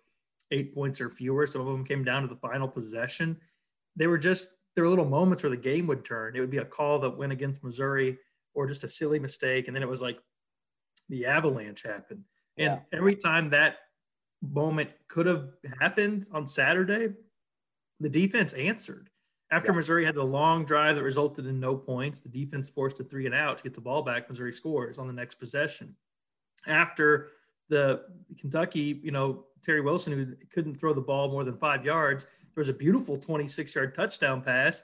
eight 0.50 0.74
points 0.74 1.00
or 1.00 1.08
fewer. 1.08 1.46
Some 1.46 1.62
of 1.62 1.66
them 1.66 1.84
came 1.84 2.04
down 2.04 2.22
to 2.22 2.28
the 2.28 2.36
final 2.36 2.68
possession. 2.68 3.38
They 3.96 4.06
were 4.06 4.18
just 4.18 4.58
there 4.74 4.84
were 4.84 4.90
little 4.90 5.04
moments 5.04 5.42
where 5.42 5.50
the 5.50 5.56
game 5.56 5.86
would 5.86 6.04
turn. 6.04 6.36
It 6.36 6.40
would 6.40 6.50
be 6.50 6.58
a 6.58 6.64
call 6.64 6.98
that 7.00 7.16
went 7.16 7.32
against 7.32 7.64
Missouri 7.64 8.18
or 8.54 8.66
just 8.66 8.84
a 8.84 8.88
silly 8.88 9.18
mistake, 9.18 9.66
and 9.66 9.74
then 9.74 9.82
it 9.82 9.88
was 9.88 10.02
like 10.02 10.18
the 11.08 11.26
avalanche 11.26 11.82
happened. 11.82 12.24
And 12.58 12.66
yeah. 12.66 12.78
every 12.96 13.16
time 13.16 13.50
that 13.50 13.76
moment 14.42 14.90
could 15.08 15.26
have 15.26 15.50
happened 15.80 16.28
on 16.32 16.46
Saturday, 16.46 17.14
the 18.00 18.08
defense 18.08 18.52
answered. 18.54 19.08
After 19.50 19.70
yeah. 19.70 19.76
Missouri 19.76 20.04
had 20.04 20.14
the 20.14 20.24
long 20.24 20.64
drive 20.64 20.96
that 20.96 21.02
resulted 21.02 21.46
in 21.46 21.60
no 21.60 21.76
points, 21.76 22.20
the 22.20 22.28
defense 22.28 22.70
forced 22.70 23.00
a 23.00 23.04
three 23.04 23.26
and 23.26 23.34
out 23.34 23.58
to 23.58 23.62
get 23.62 23.74
the 23.74 23.80
ball 23.80 24.02
back. 24.02 24.28
Missouri 24.28 24.52
scores 24.52 24.98
on 24.98 25.06
the 25.06 25.12
next 25.12 25.36
possession. 25.36 25.94
After 26.68 27.28
the 27.68 28.02
Kentucky, 28.38 29.00
you 29.02 29.10
know, 29.10 29.44
Terry 29.62 29.80
Wilson, 29.80 30.12
who 30.12 30.26
couldn't 30.52 30.74
throw 30.74 30.92
the 30.92 31.00
ball 31.00 31.30
more 31.30 31.44
than 31.44 31.56
five 31.56 31.84
yards, 31.84 32.24
there 32.24 32.60
was 32.60 32.68
a 32.68 32.74
beautiful 32.74 33.16
26 33.16 33.74
yard 33.74 33.94
touchdown 33.94 34.40
pass. 34.40 34.82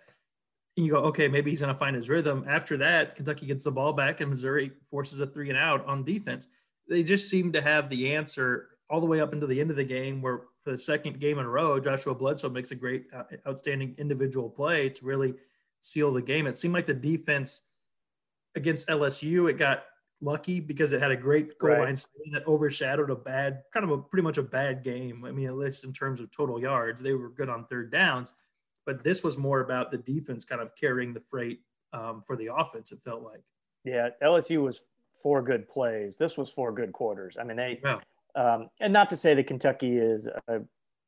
And 0.76 0.86
you 0.86 0.92
go, 0.92 0.98
okay, 0.98 1.28
maybe 1.28 1.50
he's 1.50 1.60
going 1.60 1.74
to 1.74 1.78
find 1.78 1.96
his 1.96 2.08
rhythm. 2.08 2.44
After 2.46 2.76
that, 2.76 3.16
Kentucky 3.16 3.46
gets 3.46 3.64
the 3.64 3.72
ball 3.72 3.92
back 3.92 4.20
and 4.20 4.30
Missouri 4.30 4.70
forces 4.84 5.18
a 5.20 5.26
three 5.26 5.48
and 5.48 5.58
out 5.58 5.84
on 5.86 6.04
defense. 6.04 6.48
They 6.88 7.02
just 7.02 7.28
seem 7.28 7.52
to 7.52 7.60
have 7.60 7.90
the 7.90 8.14
answer 8.14 8.68
all 8.90 9.00
the 9.00 9.06
way 9.06 9.20
up 9.20 9.32
into 9.32 9.46
the 9.46 9.60
end 9.60 9.70
of 9.70 9.76
the 9.76 9.84
game 9.84 10.22
where 10.22 10.42
for 10.62 10.70
the 10.70 10.78
second 10.78 11.20
game 11.20 11.38
in 11.38 11.46
a 11.46 11.48
row, 11.48 11.78
Joshua 11.78 12.14
Bledsoe 12.14 12.48
makes 12.48 12.70
a 12.70 12.74
great, 12.74 13.06
uh, 13.14 13.24
outstanding 13.46 13.94
individual 13.98 14.48
play 14.48 14.88
to 14.88 15.04
really 15.04 15.34
seal 15.80 16.12
the 16.12 16.22
game. 16.22 16.46
It 16.46 16.58
seemed 16.58 16.74
like 16.74 16.86
the 16.86 16.94
defense 16.94 17.62
against 18.54 18.88
LSU, 18.88 19.50
it 19.50 19.54
got 19.54 19.84
lucky 20.20 20.60
because 20.60 20.92
it 20.92 21.00
had 21.00 21.10
a 21.10 21.16
great 21.16 21.58
goal 21.58 21.70
right. 21.70 21.80
line 21.80 21.96
that 22.32 22.46
overshadowed 22.46 23.10
a 23.10 23.14
bad, 23.16 23.62
kind 23.72 23.84
of 23.84 23.90
a 23.90 23.98
pretty 23.98 24.22
much 24.22 24.38
a 24.38 24.42
bad 24.42 24.82
game. 24.82 25.24
I 25.24 25.32
mean, 25.32 25.46
at 25.46 25.56
least 25.56 25.84
in 25.84 25.92
terms 25.92 26.20
of 26.20 26.30
total 26.30 26.60
yards, 26.60 27.02
they 27.02 27.12
were 27.12 27.28
good 27.30 27.48
on 27.48 27.64
third 27.66 27.92
downs, 27.92 28.34
but 28.84 29.04
this 29.04 29.22
was 29.22 29.38
more 29.38 29.60
about 29.60 29.90
the 29.90 29.98
defense 29.98 30.44
kind 30.44 30.60
of 30.60 30.74
carrying 30.76 31.12
the 31.12 31.20
freight 31.20 31.60
um, 31.92 32.20
for 32.20 32.36
the 32.36 32.52
offense. 32.54 32.92
It 32.92 33.00
felt 33.00 33.22
like. 33.22 33.42
Yeah, 33.84 34.10
LSU 34.22 34.62
was 34.62 34.86
four 35.22 35.42
good 35.42 35.68
plays. 35.68 36.16
This 36.16 36.36
was 36.36 36.50
four 36.50 36.72
good 36.72 36.92
quarters. 36.92 37.36
I 37.40 37.44
mean, 37.44 37.56
they 37.56 37.80
yeah. 37.82 38.00
Um, 38.34 38.68
and 38.80 38.92
not 38.92 39.10
to 39.10 39.16
say 39.16 39.34
that 39.34 39.46
Kentucky 39.46 39.96
is 39.96 40.28
a 40.48 40.60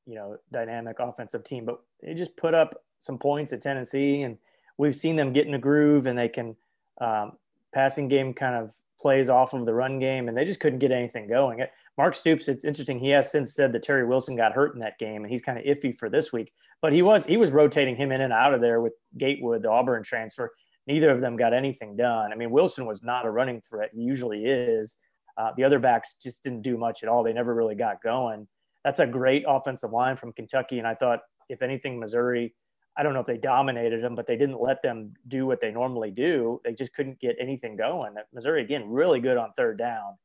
you 0.07 0.15
know 0.15 0.39
dynamic 0.53 0.99
offensive 0.99 1.45
team, 1.45 1.65
but 1.65 1.81
they 2.03 2.15
just 2.15 2.37
put 2.37 2.55
up 2.55 2.83
some 3.01 3.19
points 3.19 3.53
at 3.53 3.63
Tennessee, 3.63 4.23
and 4.23 4.39
we've 4.79 4.97
seen 4.97 5.17
them 5.17 5.33
get 5.33 5.47
in 5.47 5.55
a 5.55 5.59
groove, 5.59 6.07
and 6.07 6.19
they 6.19 6.29
can 6.29 6.57
um, 7.01 7.33
passing 7.73 8.09
game 8.09 8.35
kind 8.35 8.57
of 8.57 8.75
plays 9.01 9.31
off 9.31 9.55
of 9.55 9.65
the 9.65 9.75
run 9.75 9.99
game, 9.99 10.29
and 10.29 10.37
they 10.37 10.45
just 10.45 10.61
couldn't 10.61 10.79
get 10.79 10.93
anything 10.93 11.27
going. 11.27 11.65
Mark 11.97 12.15
Stoops, 12.15 12.49
it's 12.49 12.65
interesting. 12.65 12.99
He 12.99 13.11
has 13.11 13.31
since 13.31 13.55
said 13.55 13.73
that 13.73 13.83
Terry 13.83 14.07
Wilson 14.07 14.37
got 14.37 14.53
hurt 14.53 14.75
in 14.75 14.81
that 14.81 14.99
game, 14.99 15.23
and 15.23 15.31
he's 15.31 15.43
kind 15.43 15.59
of 15.59 15.65
iffy 15.65 15.97
for 15.97 16.09
this 16.09 16.33
week. 16.33 16.53
But 16.81 16.93
he 16.93 17.03
was 17.03 17.25
he 17.25 17.37
was 17.37 17.51
rotating 17.51 17.97
him 17.97 18.13
in 18.13 18.21
and 18.21 18.33
out 18.33 18.55
of 18.55 18.61
there 18.61 18.81
with 18.81 18.95
Gatewood, 19.19 19.63
the 19.63 19.71
Auburn 19.71 20.03
transfer. 20.03 20.53
neither 20.87 21.11
of 21.11 21.21
them 21.21 21.37
got 21.37 21.53
anything 21.53 21.97
done. 21.97 22.33
I 22.33 22.37
mean, 22.37 22.51
Wilson 22.51 22.87
was 22.87 23.03
not 23.03 23.27
a 23.27 23.31
running 23.31 23.61
threat. 23.61 23.91
He 23.93 24.01
usually 24.01 24.45
is. 24.45 24.97
Uh, 25.41 25.53
the 25.57 25.65
other 25.65 25.79
backs 25.79 26.17
just 26.23 26.43
didn't 26.45 26.61
do 26.61 26.77
much 26.77 27.03
at 27.03 27.09
all. 27.09 27.23
They 27.23 27.33
never 27.33 27.55
really 27.55 27.75
got 27.75 28.03
going. 28.03 28.47
That's 28.85 29.01
a 29.01 29.07
great 29.07 29.45
offensive 29.49 29.91
line 29.91 30.17
from 30.17 30.35
Kentucky. 30.35 30.79
And 30.79 30.87
I 30.87 30.95
thought, 30.95 31.21
if 31.49 31.63
anything, 31.63 31.99
Missouri, 31.99 32.55
I 32.99 33.03
don't 33.03 33.15
know 33.15 33.21
if 33.21 33.27
they 33.27 33.39
dominated 33.39 34.05
them, 34.05 34.15
but 34.15 34.27
they 34.27 34.37
didn't 34.37 34.61
let 34.61 34.83
them 34.83 35.15
do 35.29 35.47
what 35.47 35.61
they 35.63 35.71
normally 35.71 36.11
do. 36.11 36.61
They 36.63 36.75
just 36.75 36.93
couldn't 36.93 37.19
get 37.21 37.37
anything 37.41 37.75
going. 37.77 38.15
Missouri, 38.35 38.63
again, 38.63 38.91
really 38.91 39.21
good 39.21 39.39
on 39.39 39.53
third 39.57 39.79
down. 39.79 40.19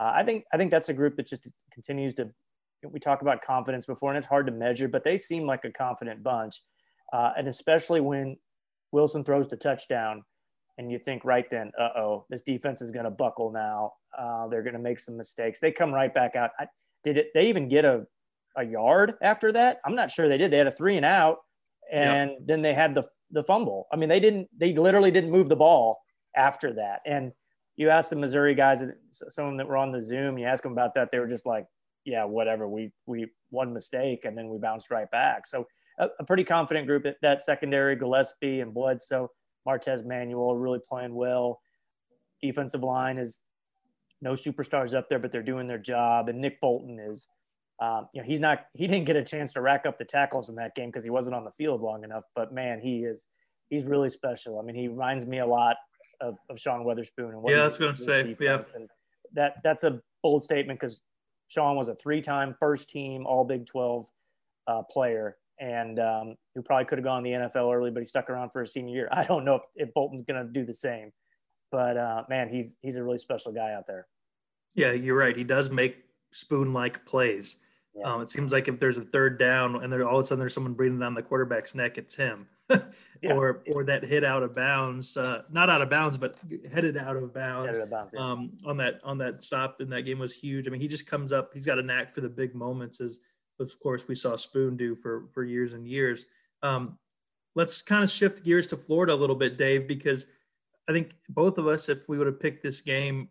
Uh, 0.00 0.12
I 0.14 0.22
think 0.22 0.44
I 0.52 0.56
think 0.58 0.70
that's 0.70 0.88
a 0.88 0.94
group 0.94 1.16
that 1.16 1.26
just 1.26 1.50
continues 1.72 2.14
to. 2.14 2.30
We 2.88 3.00
talk 3.00 3.22
about 3.22 3.42
confidence 3.42 3.86
before, 3.86 4.10
and 4.10 4.18
it's 4.18 4.26
hard 4.26 4.46
to 4.46 4.52
measure, 4.52 4.86
but 4.86 5.02
they 5.02 5.18
seem 5.18 5.44
like 5.44 5.64
a 5.64 5.72
confident 5.72 6.22
bunch, 6.22 6.62
uh, 7.12 7.32
and 7.36 7.48
especially 7.48 8.00
when 8.00 8.36
Wilson 8.92 9.24
throws 9.24 9.48
the 9.48 9.56
touchdown, 9.56 10.24
and 10.78 10.90
you 10.90 10.98
think 10.98 11.24
right 11.24 11.48
then, 11.50 11.72
uh 11.78 11.90
oh, 11.96 12.26
this 12.30 12.42
defense 12.42 12.80
is 12.80 12.92
going 12.92 13.04
to 13.04 13.10
buckle 13.10 13.50
now. 13.52 13.92
Uh, 14.16 14.48
they're 14.48 14.62
going 14.62 14.74
to 14.74 14.80
make 14.80 15.00
some 15.00 15.16
mistakes. 15.16 15.60
They 15.60 15.72
come 15.72 15.92
right 15.92 16.12
back 16.12 16.36
out. 16.36 16.50
I, 16.58 16.66
did 17.04 17.16
it? 17.16 17.28
They 17.34 17.46
even 17.46 17.68
get 17.68 17.84
a 17.84 18.06
a 18.56 18.64
yard 18.64 19.14
after 19.22 19.52
that? 19.52 19.80
I'm 19.84 19.94
not 19.94 20.10
sure 20.10 20.28
they 20.28 20.38
did. 20.38 20.50
They 20.50 20.58
had 20.58 20.66
a 20.66 20.72
three 20.72 20.96
and 20.96 21.06
out, 21.06 21.38
and 21.90 22.30
yeah. 22.30 22.36
then 22.44 22.62
they 22.62 22.74
had 22.74 22.94
the 22.94 23.04
the 23.30 23.42
fumble. 23.42 23.86
I 23.92 23.96
mean, 23.96 24.08
they 24.08 24.20
didn't. 24.20 24.48
They 24.56 24.74
literally 24.74 25.10
didn't 25.10 25.30
move 25.30 25.48
the 25.48 25.56
ball 25.56 25.98
after 26.36 26.72
that. 26.74 27.00
And 27.06 27.32
you 27.76 27.90
ask 27.90 28.10
the 28.10 28.16
Missouri 28.16 28.54
guys, 28.54 28.82
some 29.10 29.46
of 29.46 29.50
them 29.50 29.56
that 29.56 29.68
were 29.68 29.76
on 29.76 29.92
the 29.92 30.02
Zoom, 30.02 30.38
you 30.38 30.46
ask 30.46 30.62
them 30.62 30.72
about 30.72 30.94
that, 30.94 31.08
they 31.10 31.18
were 31.18 31.28
just 31.28 31.46
like, 31.46 31.66
"Yeah, 32.04 32.24
whatever. 32.24 32.68
We 32.68 32.92
we 33.06 33.26
one 33.50 33.72
mistake, 33.72 34.24
and 34.24 34.36
then 34.36 34.48
we 34.48 34.58
bounced 34.58 34.90
right 34.90 35.10
back." 35.10 35.46
So 35.46 35.66
a, 35.98 36.08
a 36.20 36.24
pretty 36.24 36.44
confident 36.44 36.86
group. 36.86 37.04
That, 37.04 37.16
that 37.22 37.42
secondary, 37.42 37.96
Gillespie 37.96 38.60
and 38.60 38.74
Bledsoe, 38.74 39.30
Martez 39.66 40.04
Manuel, 40.04 40.56
really 40.56 40.80
playing 40.86 41.14
well. 41.14 41.60
Defensive 42.42 42.82
line 42.82 43.18
is 43.18 43.38
no 44.22 44.32
superstars 44.32 44.94
up 44.94 45.08
there, 45.08 45.18
but 45.18 45.32
they're 45.32 45.42
doing 45.42 45.66
their 45.66 45.78
job. 45.78 46.28
And 46.28 46.40
Nick 46.40 46.60
Bolton 46.60 46.98
is, 46.98 47.26
um, 47.80 48.08
you 48.14 48.22
know, 48.22 48.26
he's 48.26 48.40
not, 48.40 48.66
he 48.72 48.86
didn't 48.86 49.04
get 49.04 49.16
a 49.16 49.24
chance 49.24 49.52
to 49.54 49.60
rack 49.60 49.84
up 49.84 49.98
the 49.98 50.04
tackles 50.04 50.48
in 50.48 50.54
that 50.54 50.74
game 50.74 50.88
because 50.88 51.04
he 51.04 51.10
wasn't 51.10 51.34
on 51.34 51.44
the 51.44 51.50
field 51.50 51.82
long 51.82 52.04
enough. 52.04 52.24
But 52.34 52.52
man, 52.52 52.80
he 52.80 53.00
is, 53.00 53.26
he's 53.68 53.84
really 53.84 54.08
special. 54.08 54.58
I 54.58 54.62
mean, 54.62 54.76
he 54.76 54.88
reminds 54.88 55.26
me 55.26 55.40
a 55.40 55.46
lot 55.46 55.76
of, 56.20 56.36
of 56.48 56.58
Sean 56.58 56.84
Weatherspoon. 56.84 57.30
And 57.30 57.42
what 57.42 57.52
yeah, 57.52 57.62
I 57.62 57.64
was 57.64 57.78
going 57.78 57.94
to 57.94 58.00
say, 58.00 58.36
yeah. 58.40 58.62
And 58.74 58.88
that 59.34 59.54
that's 59.64 59.82
a 59.82 60.00
bold 60.22 60.44
statement 60.44 60.78
because 60.78 61.02
Sean 61.48 61.76
was 61.76 61.88
a 61.88 61.94
three-time 61.96 62.54
first 62.58 62.88
team 62.88 63.26
All 63.26 63.44
Big 63.44 63.66
12 63.66 64.06
uh, 64.68 64.82
player 64.90 65.36
and 65.58 65.98
um, 65.98 66.34
who 66.54 66.62
probably 66.62 66.84
could 66.84 66.98
have 66.98 67.04
gone 67.04 67.24
in 67.24 67.32
the 67.32 67.48
NFL 67.48 67.74
early, 67.74 67.90
but 67.90 68.00
he 68.00 68.06
stuck 68.06 68.30
around 68.30 68.50
for 68.50 68.62
his 68.62 68.72
senior 68.72 68.94
year. 68.94 69.08
I 69.12 69.24
don't 69.24 69.44
know 69.44 69.56
if, 69.56 69.62
if 69.88 69.94
Bolton's 69.94 70.22
going 70.22 70.44
to 70.44 70.52
do 70.52 70.64
the 70.64 70.74
same, 70.74 71.12
but 71.72 71.96
uh, 71.96 72.22
man, 72.28 72.48
he's 72.48 72.76
he's 72.82 72.96
a 72.96 73.02
really 73.02 73.18
special 73.18 73.50
guy 73.50 73.72
out 73.72 73.86
there. 73.86 74.06
Yeah, 74.74 74.92
you're 74.92 75.16
right. 75.16 75.36
He 75.36 75.44
does 75.44 75.70
make 75.70 76.04
spoon-like 76.30 77.04
plays. 77.04 77.58
Yeah. 77.94 78.04
Um, 78.04 78.22
it 78.22 78.30
seems 78.30 78.52
like 78.52 78.68
if 78.68 78.80
there's 78.80 78.96
a 78.96 79.02
third 79.02 79.38
down 79.38 79.82
and 79.82 79.92
there 79.92 80.06
all 80.08 80.18
of 80.18 80.24
a 80.24 80.24
sudden 80.24 80.38
there's 80.38 80.54
someone 80.54 80.72
breathing 80.72 80.98
down 80.98 81.14
the 81.14 81.22
quarterback's 81.22 81.74
neck, 81.74 81.98
it's 81.98 82.14
him, 82.14 82.46
yeah. 83.22 83.34
or 83.34 83.62
or 83.74 83.84
that 83.84 84.04
hit 84.04 84.24
out 84.24 84.42
of 84.42 84.54
bounds, 84.54 85.16
uh, 85.16 85.42
not 85.50 85.68
out 85.68 85.82
of 85.82 85.90
bounds, 85.90 86.16
but 86.16 86.36
headed 86.72 86.96
out 86.96 87.16
of 87.16 87.34
bounds. 87.34 87.76
Of 87.76 87.90
bounds 87.90 88.14
yeah. 88.14 88.20
um, 88.20 88.52
on 88.64 88.76
that 88.78 89.00
on 89.04 89.18
that 89.18 89.42
stop 89.42 89.80
in 89.80 89.90
that 89.90 90.02
game 90.02 90.18
was 90.18 90.34
huge. 90.34 90.66
I 90.66 90.70
mean, 90.70 90.80
he 90.80 90.88
just 90.88 91.06
comes 91.06 91.32
up. 91.32 91.52
He's 91.52 91.66
got 91.66 91.78
a 91.78 91.82
knack 91.82 92.10
for 92.10 92.20
the 92.20 92.30
big 92.30 92.54
moments, 92.54 93.00
as 93.00 93.20
of 93.60 93.70
course 93.80 94.08
we 94.08 94.14
saw 94.14 94.36
Spoon 94.36 94.76
do 94.76 94.94
for 94.94 95.26
for 95.34 95.44
years 95.44 95.74
and 95.74 95.86
years. 95.86 96.24
Um, 96.62 96.98
let's 97.54 97.82
kind 97.82 98.02
of 98.02 98.10
shift 98.10 98.44
gears 98.44 98.66
to 98.68 98.76
Florida 98.76 99.12
a 99.12 99.16
little 99.16 99.36
bit, 99.36 99.58
Dave, 99.58 99.86
because 99.86 100.26
I 100.88 100.92
think 100.92 101.14
both 101.28 101.58
of 101.58 101.66
us, 101.66 101.88
if 101.88 102.08
we 102.08 102.18
would 102.18 102.26
have 102.26 102.40
picked 102.40 102.62
this 102.62 102.80
game 102.80 103.28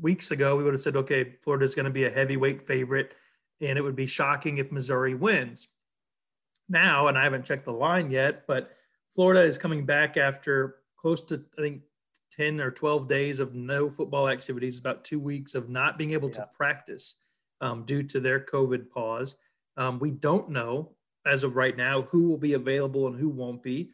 weeks 0.00 0.30
ago, 0.30 0.56
we 0.56 0.64
would 0.64 0.74
have 0.74 0.80
said, 0.80 0.96
okay, 0.96 1.36
Florida's 1.42 1.74
going 1.74 1.84
to 1.84 1.90
be 1.90 2.04
a 2.04 2.10
heavyweight 2.10 2.66
favorite, 2.66 3.14
and 3.60 3.78
it 3.78 3.82
would 3.82 3.96
be 3.96 4.06
shocking 4.06 4.58
if 4.58 4.72
Missouri 4.72 5.14
wins. 5.14 5.68
Now, 6.68 7.08
and 7.08 7.18
I 7.18 7.24
haven't 7.24 7.44
checked 7.44 7.64
the 7.64 7.72
line 7.72 8.10
yet, 8.10 8.46
but 8.46 8.70
Florida 9.10 9.42
is 9.42 9.58
coming 9.58 9.84
back 9.84 10.16
after 10.16 10.76
close 10.96 11.22
to, 11.24 11.44
I 11.58 11.62
think, 11.62 11.82
10 12.30 12.60
or 12.60 12.70
12 12.70 13.08
days 13.08 13.40
of 13.40 13.54
no 13.54 13.90
football 13.90 14.28
activities, 14.28 14.78
about 14.78 15.04
two 15.04 15.20
weeks 15.20 15.54
of 15.54 15.68
not 15.68 15.98
being 15.98 16.12
able 16.12 16.28
yeah. 16.30 16.36
to 16.36 16.48
practice 16.56 17.16
um, 17.60 17.84
due 17.84 18.02
to 18.04 18.20
their 18.20 18.40
COVID 18.40 18.88
pause. 18.88 19.36
Um, 19.76 19.98
we 19.98 20.10
don't 20.10 20.48
know 20.48 20.92
as 21.26 21.44
of 21.44 21.56
right 21.56 21.76
now 21.76 22.02
who 22.02 22.28
will 22.28 22.38
be 22.38 22.54
available 22.54 23.06
and 23.06 23.18
who 23.18 23.28
won't 23.28 23.62
be. 23.62 23.90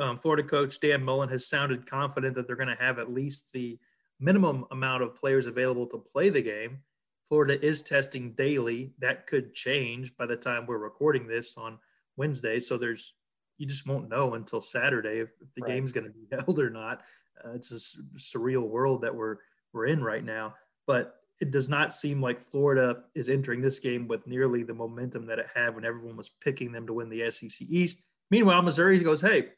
Um, 0.00 0.16
Florida 0.16 0.42
coach 0.42 0.80
Dan 0.80 1.04
Mullen 1.04 1.28
has 1.28 1.46
sounded 1.46 1.86
confident 1.86 2.34
that 2.34 2.46
they're 2.46 2.56
going 2.56 2.74
to 2.74 2.82
have 2.82 2.98
at 2.98 3.12
least 3.12 3.52
the 3.52 3.78
minimum 4.18 4.64
amount 4.70 5.02
of 5.02 5.14
players 5.14 5.46
available 5.46 5.86
to 5.88 5.98
play 5.98 6.30
the 6.30 6.42
game. 6.42 6.78
Florida 7.26 7.62
is 7.64 7.82
testing 7.82 8.32
daily. 8.32 8.92
That 8.98 9.26
could 9.26 9.54
change 9.54 10.16
by 10.16 10.26
the 10.26 10.36
time 10.36 10.66
we're 10.66 10.78
recording 10.78 11.26
this 11.26 11.54
on 11.56 11.78
Wednesday. 12.16 12.60
So 12.60 12.78
there's 12.78 13.12
you 13.58 13.66
just 13.66 13.86
won't 13.86 14.08
know 14.08 14.34
until 14.34 14.62
Saturday 14.62 15.20
if, 15.20 15.28
if 15.40 15.52
the 15.54 15.60
right. 15.60 15.74
game's 15.74 15.92
going 15.92 16.06
to 16.06 16.10
be 16.10 16.26
held 16.32 16.58
or 16.58 16.70
not. 16.70 17.02
Uh, 17.44 17.52
it's 17.52 17.70
a 17.70 18.18
surreal 18.18 18.66
world 18.66 19.02
that 19.02 19.14
we're 19.14 19.36
we're 19.72 19.86
in 19.86 20.02
right 20.02 20.24
now. 20.24 20.54
But 20.86 21.16
it 21.40 21.50
does 21.50 21.68
not 21.68 21.94
seem 21.94 22.22
like 22.22 22.42
Florida 22.42 23.04
is 23.14 23.28
entering 23.28 23.60
this 23.60 23.78
game 23.78 24.08
with 24.08 24.26
nearly 24.26 24.62
the 24.62 24.74
momentum 24.74 25.26
that 25.26 25.38
it 25.38 25.46
had 25.54 25.74
when 25.74 25.84
everyone 25.84 26.16
was 26.16 26.28
picking 26.28 26.72
them 26.72 26.86
to 26.86 26.94
win 26.94 27.10
the 27.10 27.30
SEC 27.30 27.66
East. 27.68 28.04
Meanwhile, 28.30 28.62
Missouri 28.62 28.98
goes, 28.98 29.20
"Hey, 29.20 29.50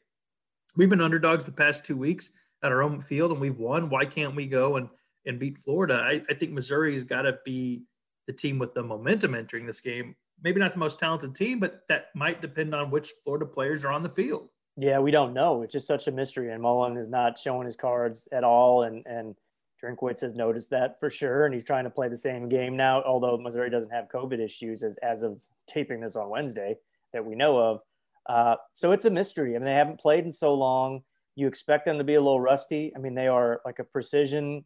we've 0.75 0.89
been 0.89 1.01
underdogs 1.01 1.45
the 1.45 1.51
past 1.51 1.85
two 1.85 1.97
weeks 1.97 2.31
at 2.63 2.71
our 2.71 2.81
own 2.81 3.01
field 3.01 3.31
and 3.31 3.41
we've 3.41 3.57
won. 3.57 3.89
Why 3.89 4.05
can't 4.05 4.35
we 4.35 4.45
go 4.45 4.77
and 4.77 4.89
and 5.25 5.39
beat 5.39 5.59
Florida? 5.59 6.01
I, 6.03 6.21
I 6.29 6.33
think 6.33 6.51
Missouri's 6.51 7.03
got 7.03 7.23
to 7.23 7.37
be 7.45 7.83
the 8.27 8.33
team 8.33 8.59
with 8.59 8.73
the 8.73 8.83
momentum 8.83 9.35
entering 9.35 9.65
this 9.65 9.81
game. 9.81 10.15
Maybe 10.41 10.59
not 10.59 10.73
the 10.73 10.79
most 10.79 10.99
talented 10.99 11.35
team, 11.35 11.59
but 11.59 11.83
that 11.87 12.07
might 12.15 12.41
depend 12.41 12.75
on 12.75 12.91
which 12.91 13.11
Florida 13.23 13.45
players 13.45 13.85
are 13.85 13.91
on 13.91 14.03
the 14.03 14.09
field. 14.09 14.49
Yeah, 14.75 14.99
we 14.99 15.11
don't 15.11 15.33
know. 15.33 15.61
It's 15.61 15.71
just 15.71 15.87
such 15.87 16.07
a 16.07 16.11
mystery, 16.11 16.51
and 16.51 16.61
Mullen 16.61 16.97
is 16.97 17.09
not 17.09 17.37
showing 17.37 17.65
his 17.65 17.75
cards 17.75 18.27
at 18.31 18.43
all. 18.43 18.83
And 18.83 19.05
and 19.05 19.35
Drinkwitz 19.81 20.21
has 20.21 20.35
noticed 20.35 20.69
that 20.71 20.99
for 20.99 21.09
sure, 21.09 21.45
and 21.45 21.53
he's 21.53 21.63
trying 21.63 21.83
to 21.83 21.89
play 21.89 22.09
the 22.09 22.17
same 22.17 22.49
game 22.49 22.75
now. 22.75 23.03
Although 23.03 23.37
Missouri 23.37 23.69
doesn't 23.69 23.91
have 23.91 24.07
COVID 24.13 24.39
issues 24.39 24.83
as 24.83 24.97
as 24.97 25.23
of 25.23 25.41
taping 25.67 26.01
this 26.01 26.15
on 26.15 26.29
Wednesday 26.29 26.77
that 27.13 27.25
we 27.25 27.35
know 27.35 27.57
of. 27.57 27.81
Uh, 28.27 28.55
so 28.73 28.91
it's 28.91 29.05
a 29.05 29.09
mystery. 29.09 29.55
I 29.55 29.59
mean, 29.59 29.65
they 29.65 29.73
haven't 29.73 29.99
played 29.99 30.23
in 30.25 30.31
so 30.31 30.53
long. 30.53 31.01
You 31.35 31.47
expect 31.47 31.85
them 31.85 31.97
to 31.97 32.03
be 32.03 32.15
a 32.15 32.21
little 32.21 32.39
rusty. 32.39 32.93
I 32.95 32.99
mean, 32.99 33.15
they 33.15 33.27
are 33.27 33.61
like 33.65 33.79
a 33.79 33.83
precision 33.83 34.63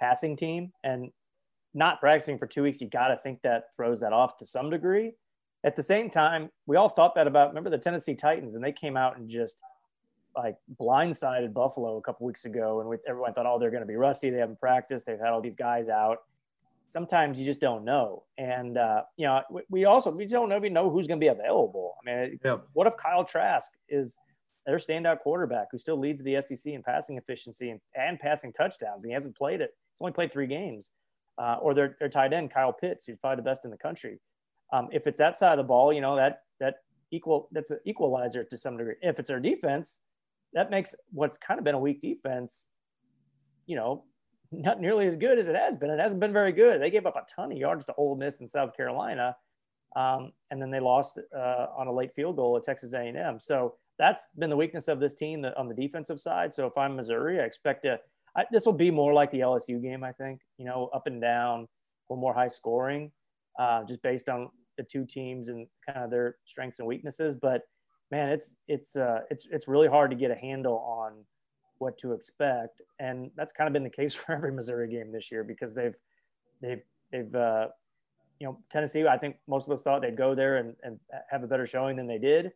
passing 0.00 0.36
team, 0.36 0.72
and 0.84 1.10
not 1.74 2.00
practicing 2.00 2.38
for 2.38 2.46
two 2.46 2.62
weeks, 2.62 2.80
you 2.80 2.88
got 2.88 3.08
to 3.08 3.16
think 3.16 3.40
that 3.42 3.64
throws 3.76 4.00
that 4.00 4.12
off 4.12 4.36
to 4.38 4.46
some 4.46 4.70
degree. 4.70 5.12
At 5.64 5.76
the 5.76 5.82
same 5.82 6.08
time, 6.08 6.50
we 6.66 6.76
all 6.76 6.88
thought 6.88 7.14
that 7.16 7.26
about 7.26 7.48
remember 7.48 7.70
the 7.70 7.78
Tennessee 7.78 8.14
Titans, 8.14 8.54
and 8.54 8.64
they 8.64 8.72
came 8.72 8.96
out 8.96 9.16
and 9.16 9.28
just 9.28 9.60
like 10.36 10.56
blindsided 10.80 11.52
Buffalo 11.52 11.96
a 11.96 12.02
couple 12.02 12.26
weeks 12.26 12.44
ago, 12.44 12.80
and 12.80 12.98
everyone 13.08 13.34
thought, 13.34 13.46
oh, 13.46 13.58
they're 13.58 13.70
going 13.70 13.82
to 13.82 13.86
be 13.86 13.96
rusty. 13.96 14.30
They 14.30 14.38
haven't 14.38 14.60
practiced. 14.60 15.06
They've 15.06 15.18
had 15.18 15.30
all 15.30 15.40
these 15.40 15.56
guys 15.56 15.88
out. 15.88 16.18
Sometimes 16.90 17.38
you 17.38 17.44
just 17.44 17.60
don't 17.60 17.84
know, 17.84 18.24
and 18.38 18.78
uh, 18.78 19.02
you 19.16 19.26
know 19.26 19.42
we 19.68 19.84
also 19.84 20.10
we 20.10 20.26
don't 20.26 20.48
know 20.48 20.58
we 20.58 20.70
know 20.70 20.88
who's 20.90 21.06
going 21.06 21.20
to 21.20 21.24
be 21.24 21.28
available. 21.28 21.96
I 22.00 22.10
mean, 22.10 22.40
yeah. 22.42 22.56
what 22.72 22.86
if 22.86 22.96
Kyle 22.96 23.24
Trask 23.24 23.70
is 23.88 24.16
their 24.68 24.76
standout 24.76 25.20
quarterback 25.20 25.68
who 25.72 25.78
still 25.78 25.98
leads 25.98 26.22
the 26.22 26.38
SEC 26.42 26.74
in 26.74 26.82
passing 26.82 27.16
efficiency 27.16 27.70
and, 27.70 27.80
and 27.94 28.20
passing 28.20 28.52
touchdowns. 28.52 29.02
And 29.02 29.10
he 29.10 29.14
hasn't 29.14 29.34
played 29.34 29.62
it. 29.62 29.70
He's 29.94 30.02
only 30.02 30.12
played 30.12 30.30
three 30.30 30.46
games. 30.46 30.90
Uh, 31.38 31.56
or 31.62 31.72
their, 31.72 31.96
their 32.00 32.10
tight 32.10 32.34
end, 32.34 32.52
Kyle 32.52 32.72
Pitts, 32.72 33.06
who's 33.06 33.16
probably 33.16 33.36
the 33.36 33.48
best 33.48 33.64
in 33.64 33.70
the 33.70 33.78
country. 33.78 34.20
Um, 34.70 34.88
if 34.92 35.06
it's 35.06 35.16
that 35.18 35.38
side 35.38 35.52
of 35.52 35.56
the 35.56 35.68
ball, 35.68 35.90
you 35.90 36.02
know, 36.02 36.16
that, 36.16 36.42
that 36.60 36.74
equal, 37.10 37.48
that's 37.50 37.70
an 37.70 37.78
equalizer 37.86 38.44
to 38.44 38.58
some 38.58 38.76
degree. 38.76 38.96
If 39.00 39.18
it's 39.18 39.28
their 39.28 39.40
defense, 39.40 40.00
that 40.52 40.70
makes 40.70 40.94
what's 41.12 41.38
kind 41.38 41.56
of 41.56 41.64
been 41.64 41.74
a 41.74 41.78
weak 41.78 42.02
defense, 42.02 42.68
you 43.64 43.76
know, 43.76 44.04
not 44.52 44.80
nearly 44.80 45.06
as 45.06 45.16
good 45.16 45.38
as 45.38 45.48
it 45.48 45.54
has 45.54 45.76
been. 45.76 45.90
It 45.90 45.98
hasn't 45.98 46.20
been 46.20 46.32
very 46.32 46.52
good. 46.52 46.80
They 46.80 46.90
gave 46.90 47.06
up 47.06 47.16
a 47.16 47.24
ton 47.34 47.52
of 47.52 47.58
yards 47.58 47.84
to 47.86 47.94
Ole 47.94 48.16
Miss 48.16 48.40
and 48.40 48.50
South 48.50 48.76
Carolina. 48.76 49.36
Um, 49.96 50.32
and 50.50 50.60
then 50.60 50.70
they 50.70 50.80
lost 50.80 51.18
uh, 51.36 51.66
on 51.76 51.86
a 51.86 51.92
late 51.92 52.14
field 52.14 52.36
goal 52.36 52.56
at 52.56 52.62
Texas 52.62 52.94
A&M. 52.94 53.40
So 53.40 53.74
that's 53.98 54.28
been 54.38 54.50
the 54.50 54.56
weakness 54.56 54.88
of 54.88 55.00
this 55.00 55.14
team 55.14 55.44
on 55.56 55.68
the 55.68 55.74
defensive 55.74 56.20
side. 56.20 56.54
So 56.54 56.66
if 56.66 56.76
I'm 56.78 56.96
Missouri, 56.96 57.40
I 57.40 57.44
expect 57.44 57.84
to. 57.84 57.98
this 58.52 58.64
will 58.64 58.72
be 58.72 58.90
more 58.90 59.12
like 59.12 59.30
the 59.30 59.40
LSU 59.40 59.82
game, 59.82 60.04
I 60.04 60.12
think. 60.12 60.40
You 60.56 60.66
know, 60.66 60.88
up 60.94 61.06
and 61.06 61.20
down, 61.20 61.60
a 61.60 61.66
little 62.12 62.20
more 62.20 62.34
high 62.34 62.48
scoring, 62.48 63.10
uh, 63.58 63.84
just 63.84 64.02
based 64.02 64.28
on 64.28 64.50
the 64.76 64.84
two 64.84 65.04
teams 65.04 65.48
and 65.48 65.66
kind 65.86 66.04
of 66.04 66.10
their 66.10 66.36
strengths 66.44 66.78
and 66.78 66.86
weaknesses. 66.86 67.34
But 67.34 67.62
man, 68.10 68.28
it's 68.30 68.54
it's 68.68 68.96
uh, 68.96 69.20
it's 69.30 69.46
it's 69.50 69.68
really 69.68 69.88
hard 69.88 70.10
to 70.10 70.16
get 70.16 70.30
a 70.30 70.36
handle 70.36 70.78
on 70.78 71.24
what 71.78 71.98
to 71.98 72.12
expect, 72.12 72.82
and 72.98 73.30
that's 73.36 73.52
kind 73.52 73.66
of 73.66 73.72
been 73.72 73.84
the 73.84 73.90
case 73.90 74.14
for 74.14 74.32
every 74.32 74.52
Missouri 74.52 74.88
game 74.88 75.12
this 75.12 75.30
year 75.30 75.44
because 75.44 75.74
they've 75.74 75.96
they've 76.60 76.82
they've 77.12 77.34
uh, 77.34 77.68
you 78.38 78.46
know 78.46 78.58
Tennessee. 78.70 79.06
I 79.06 79.18
think 79.18 79.36
most 79.46 79.66
of 79.66 79.72
us 79.72 79.82
thought 79.82 80.02
they'd 80.02 80.16
go 80.16 80.34
there 80.34 80.56
and, 80.56 80.74
and 80.82 80.98
have 81.30 81.42
a 81.42 81.46
better 81.46 81.66
showing 81.66 81.96
than 81.96 82.06
they 82.06 82.18
did, 82.18 82.52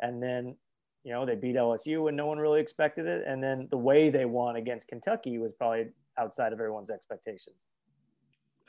and 0.00 0.22
then 0.22 0.56
you 1.04 1.12
know, 1.12 1.26
they 1.26 1.34
beat 1.34 1.56
LSU 1.56 2.04
when 2.04 2.16
no 2.16 2.26
one 2.26 2.38
really 2.38 2.60
expected 2.60 3.06
it. 3.06 3.24
And 3.26 3.42
then 3.42 3.66
the 3.70 3.76
way 3.76 4.10
they 4.10 4.24
won 4.24 4.56
against 4.56 4.88
Kentucky 4.88 5.38
was 5.38 5.52
probably 5.52 5.86
outside 6.18 6.52
of 6.52 6.60
everyone's 6.60 6.90
expectations. 6.90 7.66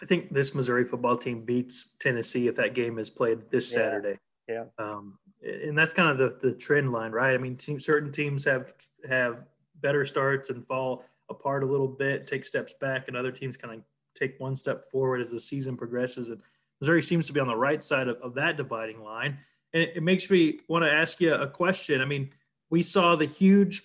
I 0.02 0.06
think 0.06 0.34
this 0.34 0.56
Missouri 0.56 0.86
football 0.86 1.16
team 1.16 1.46
beats 1.46 1.92
Tennessee 2.00 2.48
if 2.48 2.56
that 2.56 2.74
game 2.74 2.98
is 2.98 3.10
played 3.10 3.40
this 3.52 3.72
Yeah. 3.72 3.76
Saturday. 3.76 4.20
Yeah. 4.50 4.66
Um, 4.78 5.18
and 5.42 5.78
that's 5.78 5.94
kind 5.94 6.10
of 6.10 6.18
the, 6.18 6.50
the 6.50 6.56
trend 6.56 6.92
line, 6.92 7.12
right? 7.12 7.34
I 7.34 7.38
mean, 7.38 7.56
team, 7.56 7.80
certain 7.80 8.12
teams 8.12 8.46
have 8.46 8.74
have 9.08 9.46
better 9.84 10.04
starts 10.04 10.50
and 10.50 10.66
fall 10.66 11.06
apart 11.30 11.62
a 11.62 11.66
little 11.68 11.88
bit, 11.88 12.25
take 12.25 12.44
steps 12.44 12.74
back, 12.82 13.08
and 13.08 13.16
other 13.16 13.32
teams 13.32 13.56
kind 13.56 13.75
of 13.75 13.82
take 14.16 14.40
one 14.40 14.56
step 14.56 14.84
forward 14.86 15.22
as 15.22 15.32
the 15.32 15.40
season 15.40 15.78
progresses. 15.78 16.30
And 16.30 16.42
Missouri 16.82 17.04
seems 17.04 17.28
to 17.28 17.34
be 17.34 17.40
on 17.40 17.48
the 17.48 17.56
right 17.56 17.84
side 17.84 18.08
of, 18.08 18.18
of 18.18 18.34
that 18.34 18.58
dividing 18.58 19.04
line. 19.04 19.38
And 19.74 19.84
it, 19.84 19.98
it 19.98 20.04
makes 20.04 20.30
me 20.32 20.60
want 20.68 20.84
to 20.84 20.92
ask 20.92 21.22
you 21.22 21.34
a 21.36 21.48
question. 21.48 22.02
I 22.02 22.06
mean, 22.06 22.32
we 22.72 22.82
saw 22.82 23.16
the 23.16 23.25
huge 23.25 23.84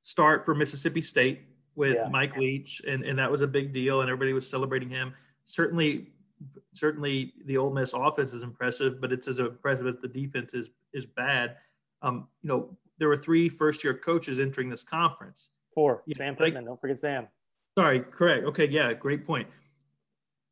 start 0.00 0.46
for 0.46 0.54
Mississippi 0.54 1.02
State 1.02 1.42
with 1.74 1.94
Yeah. 1.94 2.08
Mike 2.08 2.36
Leach, 2.36 2.80
and, 2.88 3.04
and 3.04 3.18
that 3.18 3.30
was 3.30 3.42
a 3.42 3.46
big 3.46 3.72
deal, 3.72 4.00
and 4.00 4.08
everybody 4.08 4.32
was 4.32 4.48
celebrating 4.48 4.88
him. 4.88 5.12
Certainly, 5.44 6.08
certainly 6.74 7.34
the 7.44 7.56
Ole 7.58 7.70
Miss 7.70 7.92
offense 7.92 8.32
is 8.32 8.42
impressive, 8.42 9.00
but 9.00 9.12
it's 9.12 9.28
as 9.28 9.40
impressive 9.40 9.86
as 9.86 9.96
the 9.96 10.08
defense 10.08 10.54
is 10.54 10.70
is 10.92 11.06
bad. 11.06 11.56
Um, 12.02 12.28
you 12.42 12.48
know, 12.48 12.76
there 12.98 13.08
were 13.08 13.16
three 13.16 13.48
first 13.48 13.84
year 13.84 13.94
coaches 13.94 14.38
entering 14.38 14.68
this 14.68 14.82
conference. 14.82 15.50
Four. 15.74 16.02
Yeah, 16.06 16.16
Sam 16.16 16.36
Pittman. 16.36 16.64
Don't 16.64 16.80
forget 16.80 16.98
Sam. 16.98 17.28
Sorry, 17.78 18.00
correct. 18.00 18.46
Okay, 18.46 18.68
yeah, 18.68 18.92
great 18.94 19.24
point. 19.24 19.48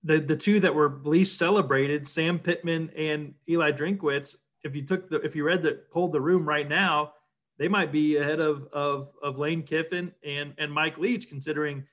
The 0.03 0.19
the 0.19 0.37
two 0.37 0.61
that 0.61 0.75
were 0.75 1.01
least 1.05 1.39
celebrated, 1.39 2.07
Sam 2.07 2.39
Pittman 2.39 2.91
and 2.97 3.35
Eli 3.49 3.73
Drinkwitz. 3.73 4.37
If 4.63 4.77
you 4.77 4.83
took 4.83 5.09
the 5.09 5.21
if 5.21 5.35
you 5.35 5.45
read 5.45 5.63
the 5.63 5.81
pulled 5.91 6.13
the 6.13 6.21
room 6.21 6.47
right 6.47 6.69
now, 6.69 7.15
they 7.59 7.69
might 7.69 7.91
be 7.91 8.19
ahead 8.19 8.41
of 8.41 8.69
of 8.73 9.11
of 9.23 9.39
Lane 9.39 9.63
Kiffin 9.63 10.13
and 10.23 10.53
and 10.59 10.71
Mike 10.71 10.99
Leach, 10.99 11.29
considering 11.29 11.85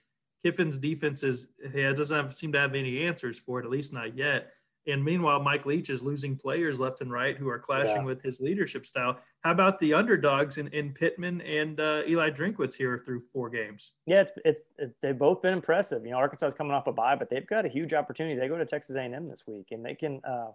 Kiffin's 0.43 0.77
defense 0.77 1.23
is 1.23 1.49
yeah, 1.73 1.93
doesn't 1.93 2.17
have, 2.17 2.33
seem 2.33 2.51
to 2.51 2.59
have 2.59 2.75
any 2.75 3.03
answers 3.03 3.39
for 3.39 3.59
it, 3.59 3.65
at 3.65 3.71
least 3.71 3.93
not 3.93 4.17
yet. 4.17 4.51
And 4.87 5.03
meanwhile, 5.03 5.39
Mike 5.39 5.65
Leach 5.67 5.89
is 5.91 6.03
losing 6.03 6.35
players 6.35 6.79
left 6.79 7.01
and 7.01 7.11
right 7.11 7.37
who 7.37 7.47
are 7.49 7.59
clashing 7.59 7.97
Yeah. 7.97 8.05
with 8.05 8.21
his 8.23 8.41
leadership 8.41 8.85
style. 8.85 9.17
How 9.43 9.51
about 9.51 9.77
the 9.79 9.93
underdogs 9.93 10.57
in, 10.57 10.67
in 10.69 10.91
Pittman 10.93 11.41
and 11.41 11.79
uh, 11.79 12.01
Eli 12.07 12.31
Drinkwitz 12.31 12.75
here 12.75 12.97
through 12.97 13.19
four 13.19 13.49
games? 13.49 13.91
Yeah, 14.07 14.21
it's, 14.21 14.31
it's 14.43 14.61
it, 14.79 14.95
they've 15.01 15.17
both 15.17 15.41
been 15.43 15.53
impressive. 15.53 16.03
You 16.03 16.11
know, 16.11 16.17
Arkansas 16.17 16.47
is 16.47 16.53
coming 16.55 16.73
off 16.73 16.87
a 16.87 16.91
bye, 16.91 17.15
but 17.15 17.29
they've 17.29 17.45
got 17.45 17.65
a 17.65 17.69
huge 17.69 17.93
opportunity. 17.93 18.39
They 18.39 18.47
go 18.47 18.57
to 18.57 18.65
Texas 18.65 18.95
A&M 18.95 19.29
this 19.29 19.43
week, 19.45 19.67
and 19.71 19.85
they 19.85 19.93
can. 19.93 20.19
Uh, 20.27 20.47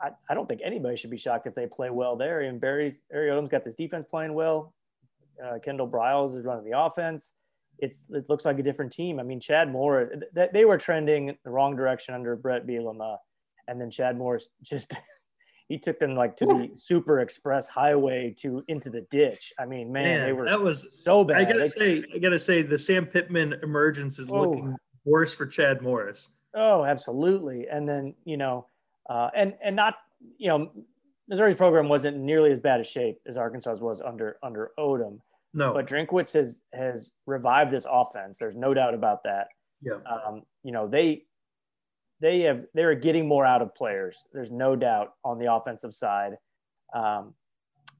I, 0.00 0.10
I 0.30 0.34
don't 0.34 0.48
think 0.48 0.60
anybody 0.64 0.96
should 0.96 1.10
be 1.10 1.18
shocked 1.18 1.46
if 1.46 1.54
they 1.54 1.66
play 1.66 1.90
well 1.90 2.16
there. 2.16 2.40
And 2.40 2.60
Barry's 2.60 2.98
Barry 3.10 3.30
Odom's 3.30 3.48
got 3.48 3.64
this 3.64 3.74
defense 3.74 4.04
playing 4.04 4.34
well. 4.34 4.74
Uh, 5.44 5.58
Kendall 5.64 5.88
Briles 5.88 6.36
is 6.36 6.44
running 6.44 6.68
the 6.68 6.76
offense. 6.78 7.34
It's 7.78 8.06
it 8.10 8.28
looks 8.28 8.44
like 8.44 8.58
a 8.58 8.62
different 8.62 8.92
team. 8.92 9.20
I 9.20 9.22
mean, 9.22 9.38
Chad 9.38 9.70
Moore, 9.70 10.10
th- 10.34 10.50
they 10.52 10.64
were 10.64 10.78
trending 10.78 11.36
the 11.44 11.50
wrong 11.50 11.76
direction 11.76 12.14
under 12.14 12.34
Bret 12.34 12.66
Bielema, 12.66 13.18
and 13.68 13.80
then 13.80 13.90
Chad 13.90 14.16
Morris 14.18 14.48
just. 14.62 14.92
He 15.70 15.76
took 15.78 15.98
them 15.98 16.14
like 16.14 16.34
to 16.38 16.46
the 16.46 16.70
super 16.74 17.20
express 17.20 17.68
highway 17.68 18.34
to 18.38 18.64
into 18.68 18.88
the 18.88 19.02
ditch. 19.10 19.52
I 19.58 19.66
mean, 19.66 19.92
man, 19.92 20.24
they 20.24 20.32
were 20.32 20.46
that 20.46 20.62
was 20.62 21.02
so 21.04 21.24
bad. 21.24 21.36
I 21.36 21.44
gotta 21.44 21.58
They- 21.58 21.66
say, 22.00 22.04
I 22.14 22.18
gotta 22.20 22.38
say, 22.38 22.62
the 22.62 22.78
Sam 22.78 23.04
Pittman 23.04 23.52
emergence 23.62 24.18
is 24.18 24.30
Whoa. 24.30 24.44
looking 24.48 24.76
worse 25.04 25.34
for 25.34 25.44
Chad 25.44 25.82
Morris. 25.82 26.30
Oh, 26.54 26.84
absolutely. 26.86 27.66
And 27.70 27.86
then, 27.86 28.14
you 28.24 28.38
know, 28.38 28.64
uh, 29.10 29.28
and 29.36 29.56
and 29.62 29.76
not, 29.76 29.96
you 30.38 30.48
know, 30.48 30.70
Missouri's 31.28 31.56
program 31.56 31.90
wasn't 31.90 32.16
nearly 32.16 32.50
as 32.50 32.60
bad 32.60 32.80
a 32.80 32.84
shape 32.84 33.20
as 33.26 33.36
Arkansas 33.36 33.74
was 33.74 34.00
under 34.00 34.38
under 34.42 34.70
Odom, 34.78 35.18
No, 35.52 35.74
but 35.74 35.86
Drinkwitz 35.86 36.32
has 36.32 36.62
has 36.72 37.12
revived 37.26 37.72
this 37.72 37.84
offense. 37.90 38.38
There's 38.38 38.56
no 38.56 38.72
doubt 38.72 38.94
about 38.94 39.22
that. 39.24 39.48
yeah, 39.82 39.98
Um, 40.26 40.44
you 40.62 40.72
know, 40.72 40.88
they 40.88 41.24
they 42.20 42.40
have 42.40 42.64
they're 42.74 42.94
getting 42.94 43.26
more 43.26 43.46
out 43.46 43.62
of 43.62 43.74
players. 43.74 44.26
There's 44.32 44.50
no 44.50 44.76
doubt 44.76 45.14
on 45.24 45.38
the 45.38 45.52
offensive 45.52 45.94
side. 45.94 46.32
Um, 46.94 47.34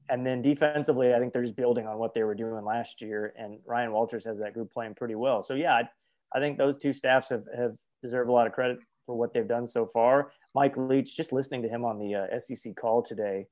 and 0.09 0.25
then 0.25 0.41
defensively, 0.41 1.13
I 1.13 1.19
think 1.19 1.33
they're 1.33 1.43
just 1.43 1.55
building 1.55 1.85
on 1.85 1.97
what 1.99 2.13
they 2.13 2.23
were 2.23 2.33
doing 2.33 2.65
last 2.65 3.01
year. 3.01 3.33
And 3.37 3.59
Ryan 3.65 3.91
Walters 3.91 4.25
has 4.25 4.39
that 4.39 4.53
group 4.53 4.73
playing 4.73 4.95
pretty 4.95 5.15
well. 5.15 5.43
So 5.43 5.53
yeah, 5.53 5.73
I, 5.73 5.89
I 6.35 6.39
think 6.39 6.57
those 6.57 6.77
two 6.77 6.93
staffs 6.93 7.29
have, 7.29 7.43
have 7.55 7.75
deserved 8.01 8.29
a 8.29 8.33
lot 8.33 8.47
of 8.47 8.53
credit 8.53 8.79
for 9.05 9.15
what 9.15 9.33
they've 9.33 9.47
done 9.47 9.67
so 9.67 9.85
far. 9.85 10.31
Mike 10.55 10.75
Leach, 10.77 11.15
just 11.15 11.31
listening 11.31 11.61
to 11.61 11.69
him 11.69 11.85
on 11.85 11.99
the 11.99 12.15
uh, 12.15 12.39
SEC 12.39 12.75
call 12.75 13.03
today, 13.03 13.45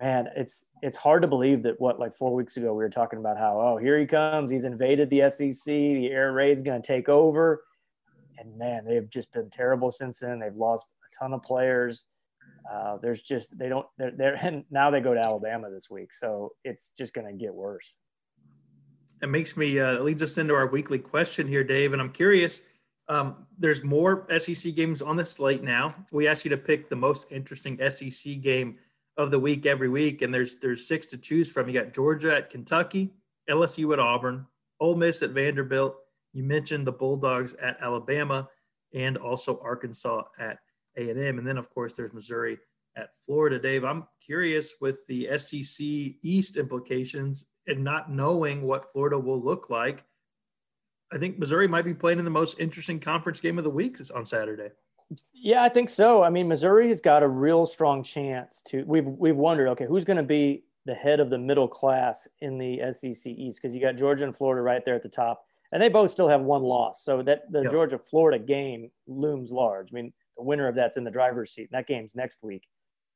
man, 0.00 0.28
it's 0.36 0.66
it's 0.82 0.96
hard 0.96 1.22
to 1.22 1.28
believe 1.28 1.62
that 1.64 1.80
what 1.80 1.98
like 1.98 2.14
four 2.14 2.34
weeks 2.34 2.56
ago 2.56 2.72
we 2.72 2.82
were 2.82 2.90
talking 2.90 3.18
about 3.18 3.36
how 3.36 3.60
oh 3.60 3.76
here 3.76 3.98
he 3.98 4.06
comes, 4.06 4.50
he's 4.50 4.64
invaded 4.64 5.10
the 5.10 5.28
SEC, 5.30 5.64
the 5.64 6.08
air 6.10 6.32
raid's 6.32 6.62
going 6.62 6.80
to 6.80 6.86
take 6.86 7.08
over, 7.08 7.62
and 8.40 8.56
man, 8.56 8.84
they've 8.84 9.08
just 9.08 9.32
been 9.32 9.50
terrible 9.50 9.90
since 9.90 10.18
then. 10.20 10.40
They've 10.40 10.54
lost 10.54 10.94
a 11.04 11.18
ton 11.18 11.32
of 11.32 11.42
players. 11.42 12.04
Uh, 12.70 12.96
there's 13.02 13.22
just 13.22 13.56
they 13.58 13.68
don't 13.68 13.86
they're, 13.98 14.10
they're 14.10 14.34
and 14.42 14.64
now 14.70 14.90
they 14.90 15.00
go 15.00 15.14
to 15.14 15.20
Alabama 15.20 15.70
this 15.70 15.90
week, 15.90 16.12
so 16.12 16.52
it's 16.64 16.92
just 16.98 17.14
going 17.14 17.26
to 17.26 17.32
get 17.32 17.54
worse. 17.54 17.98
it 19.22 19.28
makes 19.28 19.56
me 19.56 19.78
uh, 19.78 20.00
leads 20.00 20.22
us 20.22 20.38
into 20.38 20.54
our 20.54 20.66
weekly 20.66 20.98
question 20.98 21.46
here, 21.46 21.64
Dave. 21.64 21.92
And 21.92 22.00
I'm 22.00 22.12
curious. 22.12 22.62
Um, 23.08 23.46
there's 23.58 23.82
more 23.82 24.26
SEC 24.38 24.74
games 24.74 25.02
on 25.02 25.16
the 25.16 25.24
slate 25.24 25.64
now. 25.64 25.94
We 26.12 26.28
ask 26.28 26.44
you 26.44 26.48
to 26.50 26.56
pick 26.56 26.88
the 26.88 26.96
most 26.96 27.32
interesting 27.32 27.76
SEC 27.90 28.40
game 28.40 28.78
of 29.16 29.32
the 29.32 29.38
week 29.38 29.66
every 29.66 29.88
week, 29.88 30.22
and 30.22 30.32
there's 30.32 30.56
there's 30.56 30.86
six 30.86 31.06
to 31.08 31.18
choose 31.18 31.50
from. 31.50 31.68
You 31.68 31.74
got 31.74 31.92
Georgia 31.92 32.36
at 32.36 32.50
Kentucky, 32.50 33.10
LSU 33.48 33.92
at 33.92 33.98
Auburn, 33.98 34.46
Ole 34.78 34.96
Miss 34.96 35.22
at 35.22 35.30
Vanderbilt. 35.30 35.96
You 36.32 36.44
mentioned 36.44 36.86
the 36.86 36.92
Bulldogs 36.92 37.54
at 37.54 37.78
Alabama, 37.80 38.48
and 38.94 39.16
also 39.16 39.60
Arkansas 39.62 40.22
at 40.38 40.58
A 40.96 41.10
and 41.10 41.46
then 41.46 41.58
of 41.58 41.70
course 41.70 41.94
there's 41.94 42.12
Missouri 42.12 42.58
at 42.96 43.10
Florida. 43.18 43.58
Dave, 43.58 43.84
I'm 43.84 44.04
curious 44.24 44.76
with 44.80 45.06
the 45.06 45.28
SEC 45.38 45.86
East 46.22 46.56
implications 46.56 47.46
and 47.66 47.84
not 47.84 48.10
knowing 48.10 48.62
what 48.62 48.90
Florida 48.90 49.18
will 49.18 49.40
look 49.40 49.70
like. 49.70 50.04
I 51.12 51.18
think 51.18 51.38
Missouri 51.38 51.68
might 51.68 51.84
be 51.84 51.94
playing 51.94 52.18
in 52.18 52.24
the 52.24 52.30
most 52.30 52.58
interesting 52.58 53.00
conference 53.00 53.40
game 53.40 53.58
of 53.58 53.64
the 53.64 53.70
week 53.70 53.98
on 54.14 54.24
Saturday. 54.24 54.70
Yeah, 55.32 55.62
I 55.62 55.68
think 55.68 55.88
so. 55.88 56.22
I 56.22 56.30
mean, 56.30 56.46
Missouri's 56.46 57.00
got 57.00 57.22
a 57.22 57.28
real 57.28 57.66
strong 57.66 58.02
chance 58.02 58.62
to. 58.66 58.84
We've 58.84 59.06
we've 59.06 59.36
wondered, 59.36 59.68
okay, 59.70 59.86
who's 59.86 60.04
going 60.04 60.18
to 60.18 60.22
be 60.22 60.64
the 60.86 60.94
head 60.94 61.18
of 61.18 61.30
the 61.30 61.38
middle 61.38 61.66
class 61.66 62.28
in 62.40 62.58
the 62.58 62.80
SEC 62.92 63.32
East? 63.32 63.60
Because 63.60 63.74
you 63.74 63.80
got 63.80 63.96
Georgia 63.96 64.24
and 64.24 64.34
Florida 64.34 64.62
right 64.62 64.84
there 64.84 64.94
at 64.94 65.02
the 65.02 65.08
top, 65.08 65.44
and 65.72 65.82
they 65.82 65.88
both 65.88 66.10
still 66.10 66.28
have 66.28 66.40
one 66.42 66.62
loss. 66.62 67.04
So 67.04 67.22
that 67.22 67.50
the 67.50 67.62
Yep. 67.62 67.70
Georgia 67.72 67.98
Florida 67.98 68.38
game 68.38 68.90
looms 69.06 69.52
large. 69.52 69.92
I 69.92 69.94
mean, 69.94 70.12
the 70.36 70.42
winner 70.42 70.68
of 70.68 70.74
that's 70.74 70.96
in 70.96 71.04
the 71.04 71.10
driver's 71.10 71.52
seat. 71.52 71.68
And 71.72 71.78
that 71.78 71.86
game's 71.86 72.14
next 72.14 72.42
week. 72.42 72.66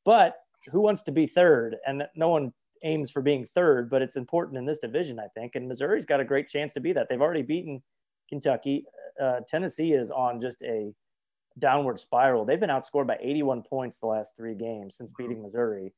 But 0.05 0.37
who 0.71 0.81
wants 0.81 1.03
to 1.05 1.13
be 1.13 1.27
third? 1.27 1.77
And 1.87 2.07
no 2.15 2.29
one 2.29 2.53
aims 2.83 3.11
for 3.11 3.23
being 3.23 3.45
third, 3.47 3.89
but 3.89 4.03
it's 4.03 4.17
important 4.17 4.59
in 4.59 4.67
this 4.67 4.79
division, 4.79 5.19
I 5.19 5.29
think. 5.29 5.55
And 5.55 5.67
Missouri's 5.69 6.05
got 6.07 6.21
a 6.21 6.25
great 6.25 6.49
chance 6.49 6.75
to 6.75 6.81
be 6.81 6.93
that. 6.93 7.09
They've 7.09 7.21
already 7.21 7.43
beaten 7.43 7.83
Kentucky. 8.29 8.85
Uh, 9.21 9.41
Tennessee 9.49 9.93
is 9.93 10.11
on 10.11 10.41
just 10.41 10.61
a 10.63 10.93
downward 11.59 11.99
spiral. 12.01 12.45
They've 12.45 12.61
been 12.61 12.71
outscored 12.71 13.07
by 13.07 13.19
81 13.21 13.63
points 13.63 14.01
the 14.01 14.07
last 14.07 14.37
three 14.37 14.55
games 14.55 14.97
since 14.97 15.13
beating 15.13 15.43
Missouri. 15.43 15.93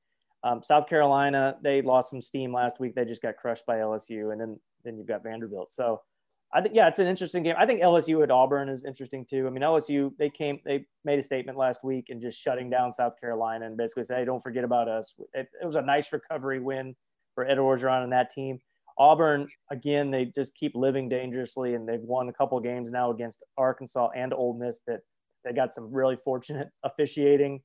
Um, 0.45 0.63
South 0.63 0.87
Carolina, 0.89 1.57
they 1.63 1.83
lost 1.83 2.11
some 2.11 2.21
steam 2.21 2.53
last 2.53 2.79
week. 2.79 2.95
They 2.95 3.05
just 3.05 3.23
got 3.23 3.37
crushed 3.37 3.67
by 3.67 3.79
LSU, 3.79 4.33
and 4.33 4.41
then 4.41 4.61
then 4.85 4.97
you've 4.97 5.09
got 5.09 5.23
Vanderbilt. 5.25 5.73
So 5.73 6.03
I 6.53 6.63
think 6.63 6.75
yeah, 6.75 6.89
it's 6.89 6.99
an 6.99 7.07
interesting 7.07 7.43
game. 7.43 7.55
I 7.59 7.67
think 7.67 7.83
LSU 7.83 8.23
at 8.23 8.31
Auburn 8.31 8.69
is 8.69 8.85
interesting 8.85 9.27
too. 9.29 9.47
I 9.47 9.51
mean 9.51 9.63
LSU 9.63 10.13
they 10.19 10.31
came 10.31 10.61
they 10.65 10.87
made 11.05 11.19
a 11.19 11.23
statement 11.23 11.59
last 11.59 11.85
week 11.85 12.07
and 12.09 12.21
just 12.21 12.41
shutting 12.41 12.71
down 12.71 12.93
South 12.93 13.15
Carolina 13.21 13.67
and 13.67 13.77
basically 13.77 14.05
say 14.05 14.17
hey, 14.17 14.25
don't 14.25 14.43
forget 14.43 14.65
about 14.65 14.89
us. 14.89 15.15
It, 15.35 15.49
it 15.61 15.67
was 15.67 15.77
a 15.77 15.83
nice 15.83 16.13
recovery 16.13 16.61
win 16.61 16.95
for 17.35 17.47
Ed 17.47 17.59
Orgeron 17.59 18.05
and 18.05 18.13
that 18.13 18.31
team. 18.31 18.61
Auburn 18.99 19.49
again, 19.71 20.11
they 20.11 20.27
just 20.27 20.55
keep 20.55 20.75
living 20.75 21.09
dangerously, 21.09 21.75
and 21.75 21.89
they've 21.89 22.01
won 22.01 22.29
a 22.29 22.33
couple 22.33 22.59
games 22.61 22.91
now 22.91 23.11
against 23.11 23.45
Arkansas 23.59 24.11
and 24.17 24.33
Ole 24.33 24.59
Miss 24.59 24.81
that 24.87 25.01
they 25.45 25.53
got 25.53 25.73
some 25.73 25.93
really 25.93 26.17
fortunate 26.17 26.69
officiating, 26.85 27.61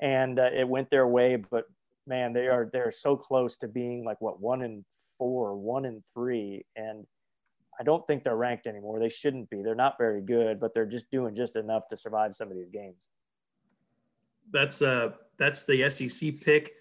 and 0.00 0.38
uh, 0.38 0.50
it 0.56 0.68
went 0.68 0.90
their 0.90 1.06
way. 1.06 1.36
But 1.36 1.64
man, 2.06 2.32
they 2.32 2.48
are 2.48 2.68
they're 2.72 2.92
so 2.92 3.16
close 3.16 3.56
to 3.58 3.68
being 3.68 4.04
like 4.04 4.20
what 4.20 4.40
one 4.40 4.62
and 4.62 4.84
four, 5.18 5.56
one 5.56 5.84
and 5.84 6.02
three, 6.12 6.64
and 6.74 7.06
I 7.80 7.82
don't 7.84 8.06
think 8.06 8.22
they're 8.22 8.36
ranked 8.36 8.66
anymore. 8.66 8.98
They 9.00 9.08
shouldn't 9.08 9.48
be. 9.50 9.62
They're 9.62 9.74
not 9.74 9.96
very 9.98 10.20
good, 10.20 10.60
but 10.60 10.74
they're 10.74 10.86
just 10.86 11.10
doing 11.10 11.34
just 11.34 11.56
enough 11.56 11.88
to 11.88 11.96
survive 11.96 12.34
some 12.34 12.50
of 12.50 12.56
these 12.56 12.70
games. 12.70 13.08
That's 14.52 14.82
uh 14.82 15.12
that's 15.38 15.62
the 15.64 15.88
SEC 15.88 16.40
pick. 16.42 16.72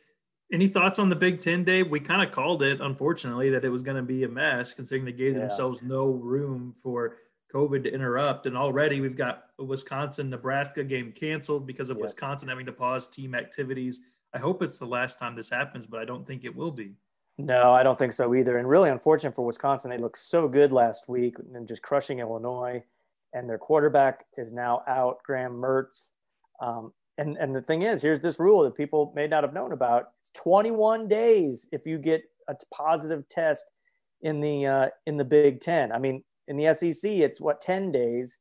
Any 0.51 0.67
thoughts 0.67 0.99
on 0.99 1.07
the 1.07 1.15
Big 1.15 1.39
Ten, 1.39 1.63
Dave? 1.63 1.89
We 1.89 2.01
kind 2.01 2.21
of 2.21 2.33
called 2.33 2.61
it, 2.61 2.81
unfortunately, 2.81 3.49
that 3.51 3.63
it 3.63 3.69
was 3.69 3.83
going 3.83 3.95
to 3.95 4.03
be 4.03 4.25
a 4.25 4.27
mess, 4.27 4.73
considering 4.73 5.05
they 5.05 5.13
gave 5.13 5.33
Yeah. 5.33 5.39
themselves 5.39 5.81
no 5.81 6.07
room 6.07 6.73
for 6.73 7.15
COVID 7.53 7.83
to 7.83 7.93
interrupt. 7.93 8.45
And 8.45 8.57
already 8.57 8.99
we've 8.99 9.15
got 9.15 9.45
a 9.59 9.63
Wisconsin 9.63 10.29
Nebraska 10.29 10.83
game 10.83 11.13
canceled 11.13 11.65
because 11.65 11.89
of 11.89 11.97
Yep. 11.97 12.01
Wisconsin 12.01 12.49
having 12.49 12.65
to 12.65 12.73
pause 12.73 13.07
team 13.07 13.33
activities. 13.33 14.01
I 14.33 14.39
hope 14.39 14.61
it's 14.61 14.77
the 14.79 14.85
last 14.85 15.19
time 15.19 15.35
this 15.35 15.49
happens, 15.49 15.87
but 15.87 16.01
I 16.01 16.05
don't 16.05 16.27
think 16.27 16.43
it 16.43 16.53
will 16.53 16.71
be. 16.71 16.95
No, 17.37 17.73
I 17.73 17.83
don't 17.83 17.97
think 17.97 18.11
so 18.11 18.35
either. 18.35 18.57
And 18.57 18.67
really 18.67 18.89
unfortunate 18.89 19.35
for 19.35 19.45
Wisconsin. 19.45 19.89
They 19.89 19.97
looked 19.97 20.19
so 20.19 20.47
good 20.47 20.71
last 20.71 21.07
week 21.07 21.35
and 21.53 21.67
just 21.67 21.81
crushing 21.81 22.19
Illinois. 22.19 22.83
And 23.33 23.49
their 23.49 23.57
quarterback 23.57 24.25
is 24.37 24.51
now 24.51 24.83
out, 24.87 25.19
Graham 25.23 25.53
Mertz. 25.53 26.11
Um, 26.61 26.93
and, 27.17 27.37
and 27.37 27.55
the 27.55 27.61
thing 27.61 27.83
is, 27.83 28.01
here's 28.01 28.21
this 28.21 28.39
rule 28.39 28.63
that 28.63 28.75
people 28.75 29.13
may 29.15 29.27
not 29.27 29.43
have 29.43 29.53
known 29.53 29.71
about. 29.71 30.09
It's 30.21 30.31
21 30.35 31.07
days 31.07 31.69
if 31.71 31.85
you 31.85 31.97
get 31.97 32.23
a 32.47 32.55
positive 32.73 33.27
test 33.29 33.71
in 34.21 34.41
the 34.41 34.65
uh, 34.65 34.87
in 35.05 35.17
the 35.17 35.23
Big 35.23 35.61
Ten. 35.61 35.91
I 35.91 35.99
mean, 35.99 36.23
in 36.47 36.57
the 36.57 36.73
SEC, 36.73 37.09
it's 37.09 37.39
what 37.39 37.61
10 37.61 37.91
days, 37.91 38.37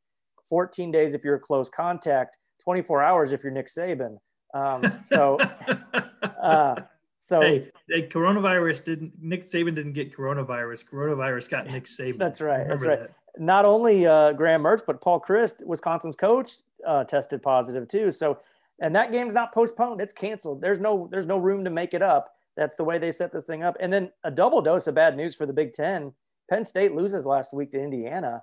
14 0.49 0.91
days 0.91 1.15
if 1.15 1.25
you're 1.25 1.37
a 1.37 1.41
close 1.41 1.71
contact, 1.71 2.39
24 2.63 3.03
hours 3.03 3.33
if 3.33 3.43
you're 3.43 3.53
Nick 3.53 3.69
Saban. 3.69 4.17
Um, 4.53 4.83
so, 5.05 5.39
uh, 6.43 6.75
so 7.21 7.43
hey, 7.43 7.71
hey, 7.89 8.09
coronavirus 8.09 8.83
didn't. 8.85 9.13
Nick 9.21 9.43
Saban 9.43 9.75
didn't 9.75 9.93
get 9.93 10.17
coronavirus. 10.17 10.89
Coronavirus 10.91 11.51
got 11.51 11.67
Nick 11.71 11.85
Saban. 11.85 12.17
That's 12.17 12.41
right. 12.41 12.63
Remember 12.63 12.87
that's 12.87 13.01
right. 13.01 13.01
That. 13.01 13.41
Not 13.41 13.67
only 13.67 14.07
uh, 14.07 14.33
Graham 14.33 14.63
Mertz, 14.63 14.83
but 14.85 15.03
Paul 15.03 15.21
Chryst, 15.21 15.65
Wisconsin's 15.65 16.17
coach, 16.17 16.53
uh, 16.85 17.05
tested 17.05 17.43
positive 17.43 17.87
too. 17.89 18.11
So, 18.11 18.39
and 18.81 18.97
that 18.97 19.13
game's 19.13 19.35
not 19.35 19.53
postponed; 19.53 20.01
it's 20.01 20.15
canceled. 20.15 20.63
There's 20.63 20.81
no 20.81 21.09
there's 21.13 21.27
no 21.27 21.37
room 21.37 21.63
to 21.65 21.71
make 21.71 21.93
it 21.93 22.03
up. 22.03 22.33
That's 22.57 22.75
the 22.75 22.85
way 22.85 22.99
they 22.99 23.13
set 23.13 23.33
this 23.33 23.45
thing 23.45 23.63
up. 23.63 23.77
And 23.81 23.93
then 23.93 24.11
a 24.25 24.31
double 24.31 24.63
dose 24.63 24.87
of 24.87 24.95
bad 24.95 25.15
news 25.15 25.37
for 25.37 25.45
the 25.45 25.53
Big 25.53 25.75
Ten. 25.75 26.15
Penn 26.49 26.65
State 26.65 26.95
loses 26.95 27.27
last 27.27 27.53
week 27.53 27.71
to 27.73 27.81
Indiana, 27.81 28.43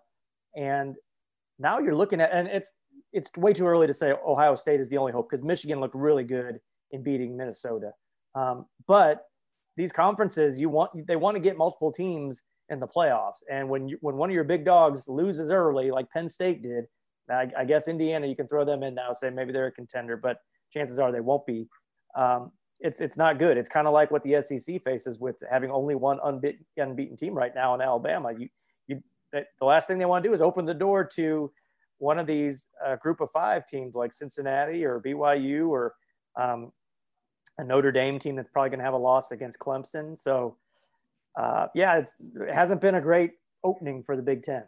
and 0.55 0.95
now 1.57 1.79
you're 1.79 1.95
looking 1.95 2.21
at 2.21 2.31
and 2.31 2.47
it's 2.47 2.73
it's 3.11 3.31
way 3.35 3.53
too 3.53 3.65
early 3.65 3.87
to 3.87 3.93
say 3.93 4.13
Ohio 4.25 4.55
State 4.55 4.79
is 4.79 4.87
the 4.87 4.97
only 4.97 5.13
hope 5.13 5.29
because 5.29 5.43
Michigan 5.43 5.79
looked 5.79 5.95
really 5.95 6.23
good 6.23 6.59
in 6.91 7.01
beating 7.01 7.35
Minnesota. 7.35 7.93
Um, 8.37 8.65
but 8.87 9.23
these 9.75 9.91
conferences, 9.91 10.59
you 10.59 10.69
want 10.69 10.91
they 11.07 11.15
want 11.15 11.35
to 11.35 11.39
get 11.39 11.57
multiple 11.57 11.91
teams 11.91 12.41
in 12.69 12.79
the 12.79 12.87
playoffs, 12.87 13.41
and 13.49 13.67
when 13.69 13.87
you, 13.87 13.97
when 14.01 14.15
one 14.15 14.29
of 14.29 14.33
your 14.33 14.43
big 14.43 14.65
dogs 14.65 15.07
loses 15.07 15.49
early, 15.51 15.89
like 15.91 16.09
Penn 16.11 16.27
State 16.27 16.61
did, 16.61 16.85
I, 17.29 17.47
I, 17.57 17.65
guess 17.65 17.87
Indiana, 17.87 18.27
you 18.27 18.35
can 18.35 18.47
throw 18.47 18.65
them 18.65 18.83
in 18.83 18.95
now, 18.95 19.13
say 19.13 19.29
maybe 19.29 19.51
they're 19.51 19.67
a 19.67 19.71
contender, 19.71 20.17
but 20.17 20.37
chances 20.73 20.99
are 20.99 21.11
they 21.11 21.19
won't 21.19 21.45
be. 21.45 21.67
Um, 22.15 22.51
it's 22.79 23.01
it's 23.01 23.17
not 23.17 23.39
good. 23.39 23.57
It's 23.57 23.69
kind 23.69 23.87
of 23.87 23.93
like 23.93 24.11
what 24.11 24.23
the 24.23 24.39
SEC 24.41 24.83
faces 24.83 25.19
with 25.19 25.35
having 25.49 25.71
only 25.71 25.95
one 25.95 26.19
unbeaten, 26.23 26.65
unbeaten 26.77 27.17
team 27.17 27.33
right 27.33 27.53
now 27.55 27.73
in 27.73 27.81
Alabama. 27.81 28.33
You 28.37 28.49
you 28.87 29.01
the 29.33 29.65
last 29.65 29.87
thing 29.87 29.97
they 29.97 30.05
want 30.05 30.23
to 30.23 30.29
do 30.29 30.33
is 30.33 30.41
open 30.41 30.65
the 30.65 30.73
door 30.73 31.03
to 31.15 31.51
one 31.97 32.19
of 32.19 32.27
these 32.27 32.67
uh, 32.85 32.95
group 32.97 33.19
of 33.19 33.31
five 33.31 33.65
teams 33.65 33.95
like 33.95 34.13
Cincinnati 34.13 34.85
or 34.85 35.01
BYU 35.01 35.69
or 35.69 35.95
um, 36.39 36.71
a 37.57 37.63
Notre 37.63 37.91
Dame 37.91 38.19
team 38.19 38.35
that's 38.35 38.49
probably 38.49 38.69
going 38.69 38.79
to 38.79 38.85
have 38.85 38.93
a 38.93 38.97
loss 38.97 39.31
against 39.31 39.59
Clemson. 39.59 40.17
So, 40.17 40.57
uh, 41.35 41.67
yeah, 41.73 41.97
it 41.97 42.09
hasn't 42.53 42.81
been 42.81 42.95
a 42.95 43.01
great 43.01 43.33
opening 43.63 44.03
for 44.03 44.15
the 44.15 44.21
Big 44.21 44.43
Ten. 44.43 44.63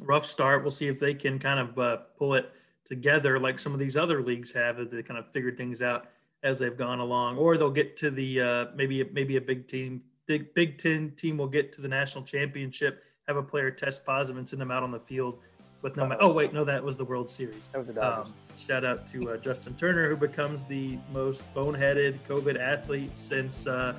Rough 0.00 0.26
start. 0.26 0.62
We'll 0.62 0.70
see 0.70 0.88
if 0.88 0.98
they 0.98 1.14
can 1.14 1.38
kind 1.38 1.60
of 1.60 1.78
uh, 1.78 1.96
pull 2.18 2.34
it 2.34 2.50
together 2.84 3.38
like 3.38 3.58
some 3.58 3.72
of 3.72 3.78
these 3.78 3.96
other 3.96 4.22
leagues 4.22 4.52
have. 4.52 4.76
That 4.78 4.90
they 4.90 5.02
kind 5.02 5.18
of 5.18 5.30
figured 5.32 5.56
things 5.58 5.82
out 5.82 6.08
as 6.42 6.58
they've 6.58 6.76
gone 6.76 7.00
along, 7.00 7.36
or 7.36 7.56
they'll 7.56 7.70
get 7.70 7.96
to 7.98 8.10
the 8.10 8.40
uh, 8.40 8.64
maybe 8.74 9.04
maybe 9.12 9.36
a 9.36 9.40
big 9.40 9.68
team, 9.68 10.02
big 10.26 10.54
Big 10.54 10.78
Ten 10.78 11.12
team 11.16 11.36
will 11.36 11.48
get 11.48 11.72
to 11.72 11.82
the 11.82 11.88
national 11.88 12.24
championship, 12.24 13.04
have 13.28 13.36
a 13.36 13.42
player 13.42 13.70
test 13.70 14.06
positive, 14.06 14.38
and 14.38 14.48
send 14.48 14.60
them 14.60 14.70
out 14.70 14.82
on 14.82 14.90
the 14.90 15.00
field 15.00 15.40
with 15.82 15.96
no. 15.96 16.16
oh 16.20 16.32
wait, 16.32 16.52
no, 16.52 16.64
that 16.64 16.82
was 16.82 16.96
the 16.96 17.04
World 17.04 17.28
Series. 17.28 17.68
That 17.72 17.78
was 17.78 17.88
a 17.88 17.92
Dodgers. 17.92 18.26
Um, 18.26 18.34
shout 18.56 18.84
out 18.84 19.06
to 19.08 19.32
uh, 19.32 19.36
Justin 19.36 19.74
Turner, 19.74 20.08
who 20.08 20.16
becomes 20.16 20.64
the 20.64 20.98
most 21.12 21.42
boneheaded 21.54 22.18
COVID 22.26 22.58
athlete 22.58 23.16
since 23.16 23.66
uh, 23.66 23.94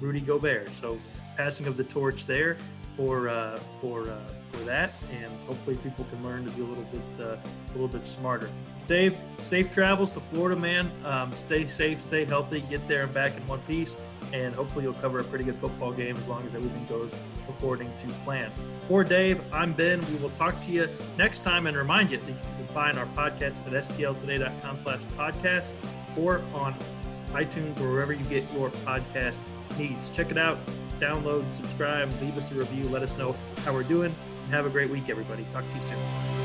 Rudy 0.00 0.20
Gobert. 0.20 0.72
So 0.74 0.98
passing 1.36 1.66
of 1.66 1.76
the 1.76 1.84
torch 1.84 2.26
there 2.26 2.56
for 2.96 3.28
uh, 3.28 3.56
for 3.80 4.08
uh, 4.08 4.18
for 4.50 4.58
that, 4.64 4.92
and 5.12 5.32
hopefully 5.46 5.76
people 5.76 6.04
can 6.10 6.22
learn 6.24 6.44
to 6.44 6.50
be 6.50 6.62
a 6.62 6.64
little 6.64 6.84
bit 6.84 7.24
uh, 7.24 7.36
a 7.36 7.72
little 7.72 7.88
bit 7.88 8.04
smarter. 8.04 8.50
Dave, 8.88 9.16
safe 9.40 9.70
travels 9.70 10.10
to 10.12 10.20
Florida, 10.20 10.60
man. 10.60 10.90
Um, 11.04 11.30
stay 11.32 11.66
safe, 11.66 12.02
stay 12.02 12.24
healthy, 12.24 12.62
get 12.68 12.86
there 12.88 13.04
and 13.04 13.14
back 13.14 13.36
in 13.36 13.46
one 13.46 13.60
piece, 13.60 13.96
and 14.32 14.54
hopefully 14.54 14.84
you'll 14.84 14.94
cover 14.94 15.18
a 15.18 15.24
pretty 15.24 15.44
good 15.44 15.58
football 15.58 15.92
game 15.92 16.16
as 16.16 16.28
long 16.28 16.46
as 16.46 16.54
everything 16.54 16.84
goes 16.86 17.14
according 17.48 17.94
to 17.98 18.06
plan. 18.24 18.50
For 18.88 19.04
Dave, 19.04 19.40
I'm 19.52 19.72
Ben. 19.72 20.00
We 20.10 20.16
will 20.16 20.30
talk 20.30 20.60
to 20.62 20.70
you 20.70 20.88
next 21.18 21.40
time 21.40 21.66
and 21.66 21.76
remind 21.76 22.10
you 22.10 22.18
that 22.18 22.28
you 22.28 22.36
can 22.56 22.66
find 22.68 22.98
our 22.98 23.06
podcast 23.06 23.66
at 23.66 23.72
stltoday.com 23.72 24.78
slash 24.78 25.02
podcast 25.16 25.74
or 26.16 26.42
on 26.54 26.74
iTunes 27.28 27.80
or 27.80 27.90
wherever 27.90 28.12
you 28.12 28.24
get 28.24 28.44
your 28.52 28.70
podcast 28.70 29.40
needs. 29.78 30.10
Check 30.10 30.30
it 30.30 30.38
out, 30.38 30.58
download, 31.00 31.52
subscribe, 31.54 32.10
leave 32.20 32.36
us 32.36 32.50
a 32.52 32.54
review, 32.54 32.84
let 32.88 33.02
us 33.02 33.16
know 33.18 33.34
how 33.64 33.72
we're 33.72 33.82
doing, 33.82 34.14
and 34.44 34.54
have 34.54 34.66
a 34.66 34.70
great 34.70 34.90
week, 34.90 35.08
everybody. 35.08 35.44
Talk 35.50 35.68
to 35.68 35.74
you 35.74 35.80
soon. 35.80 36.41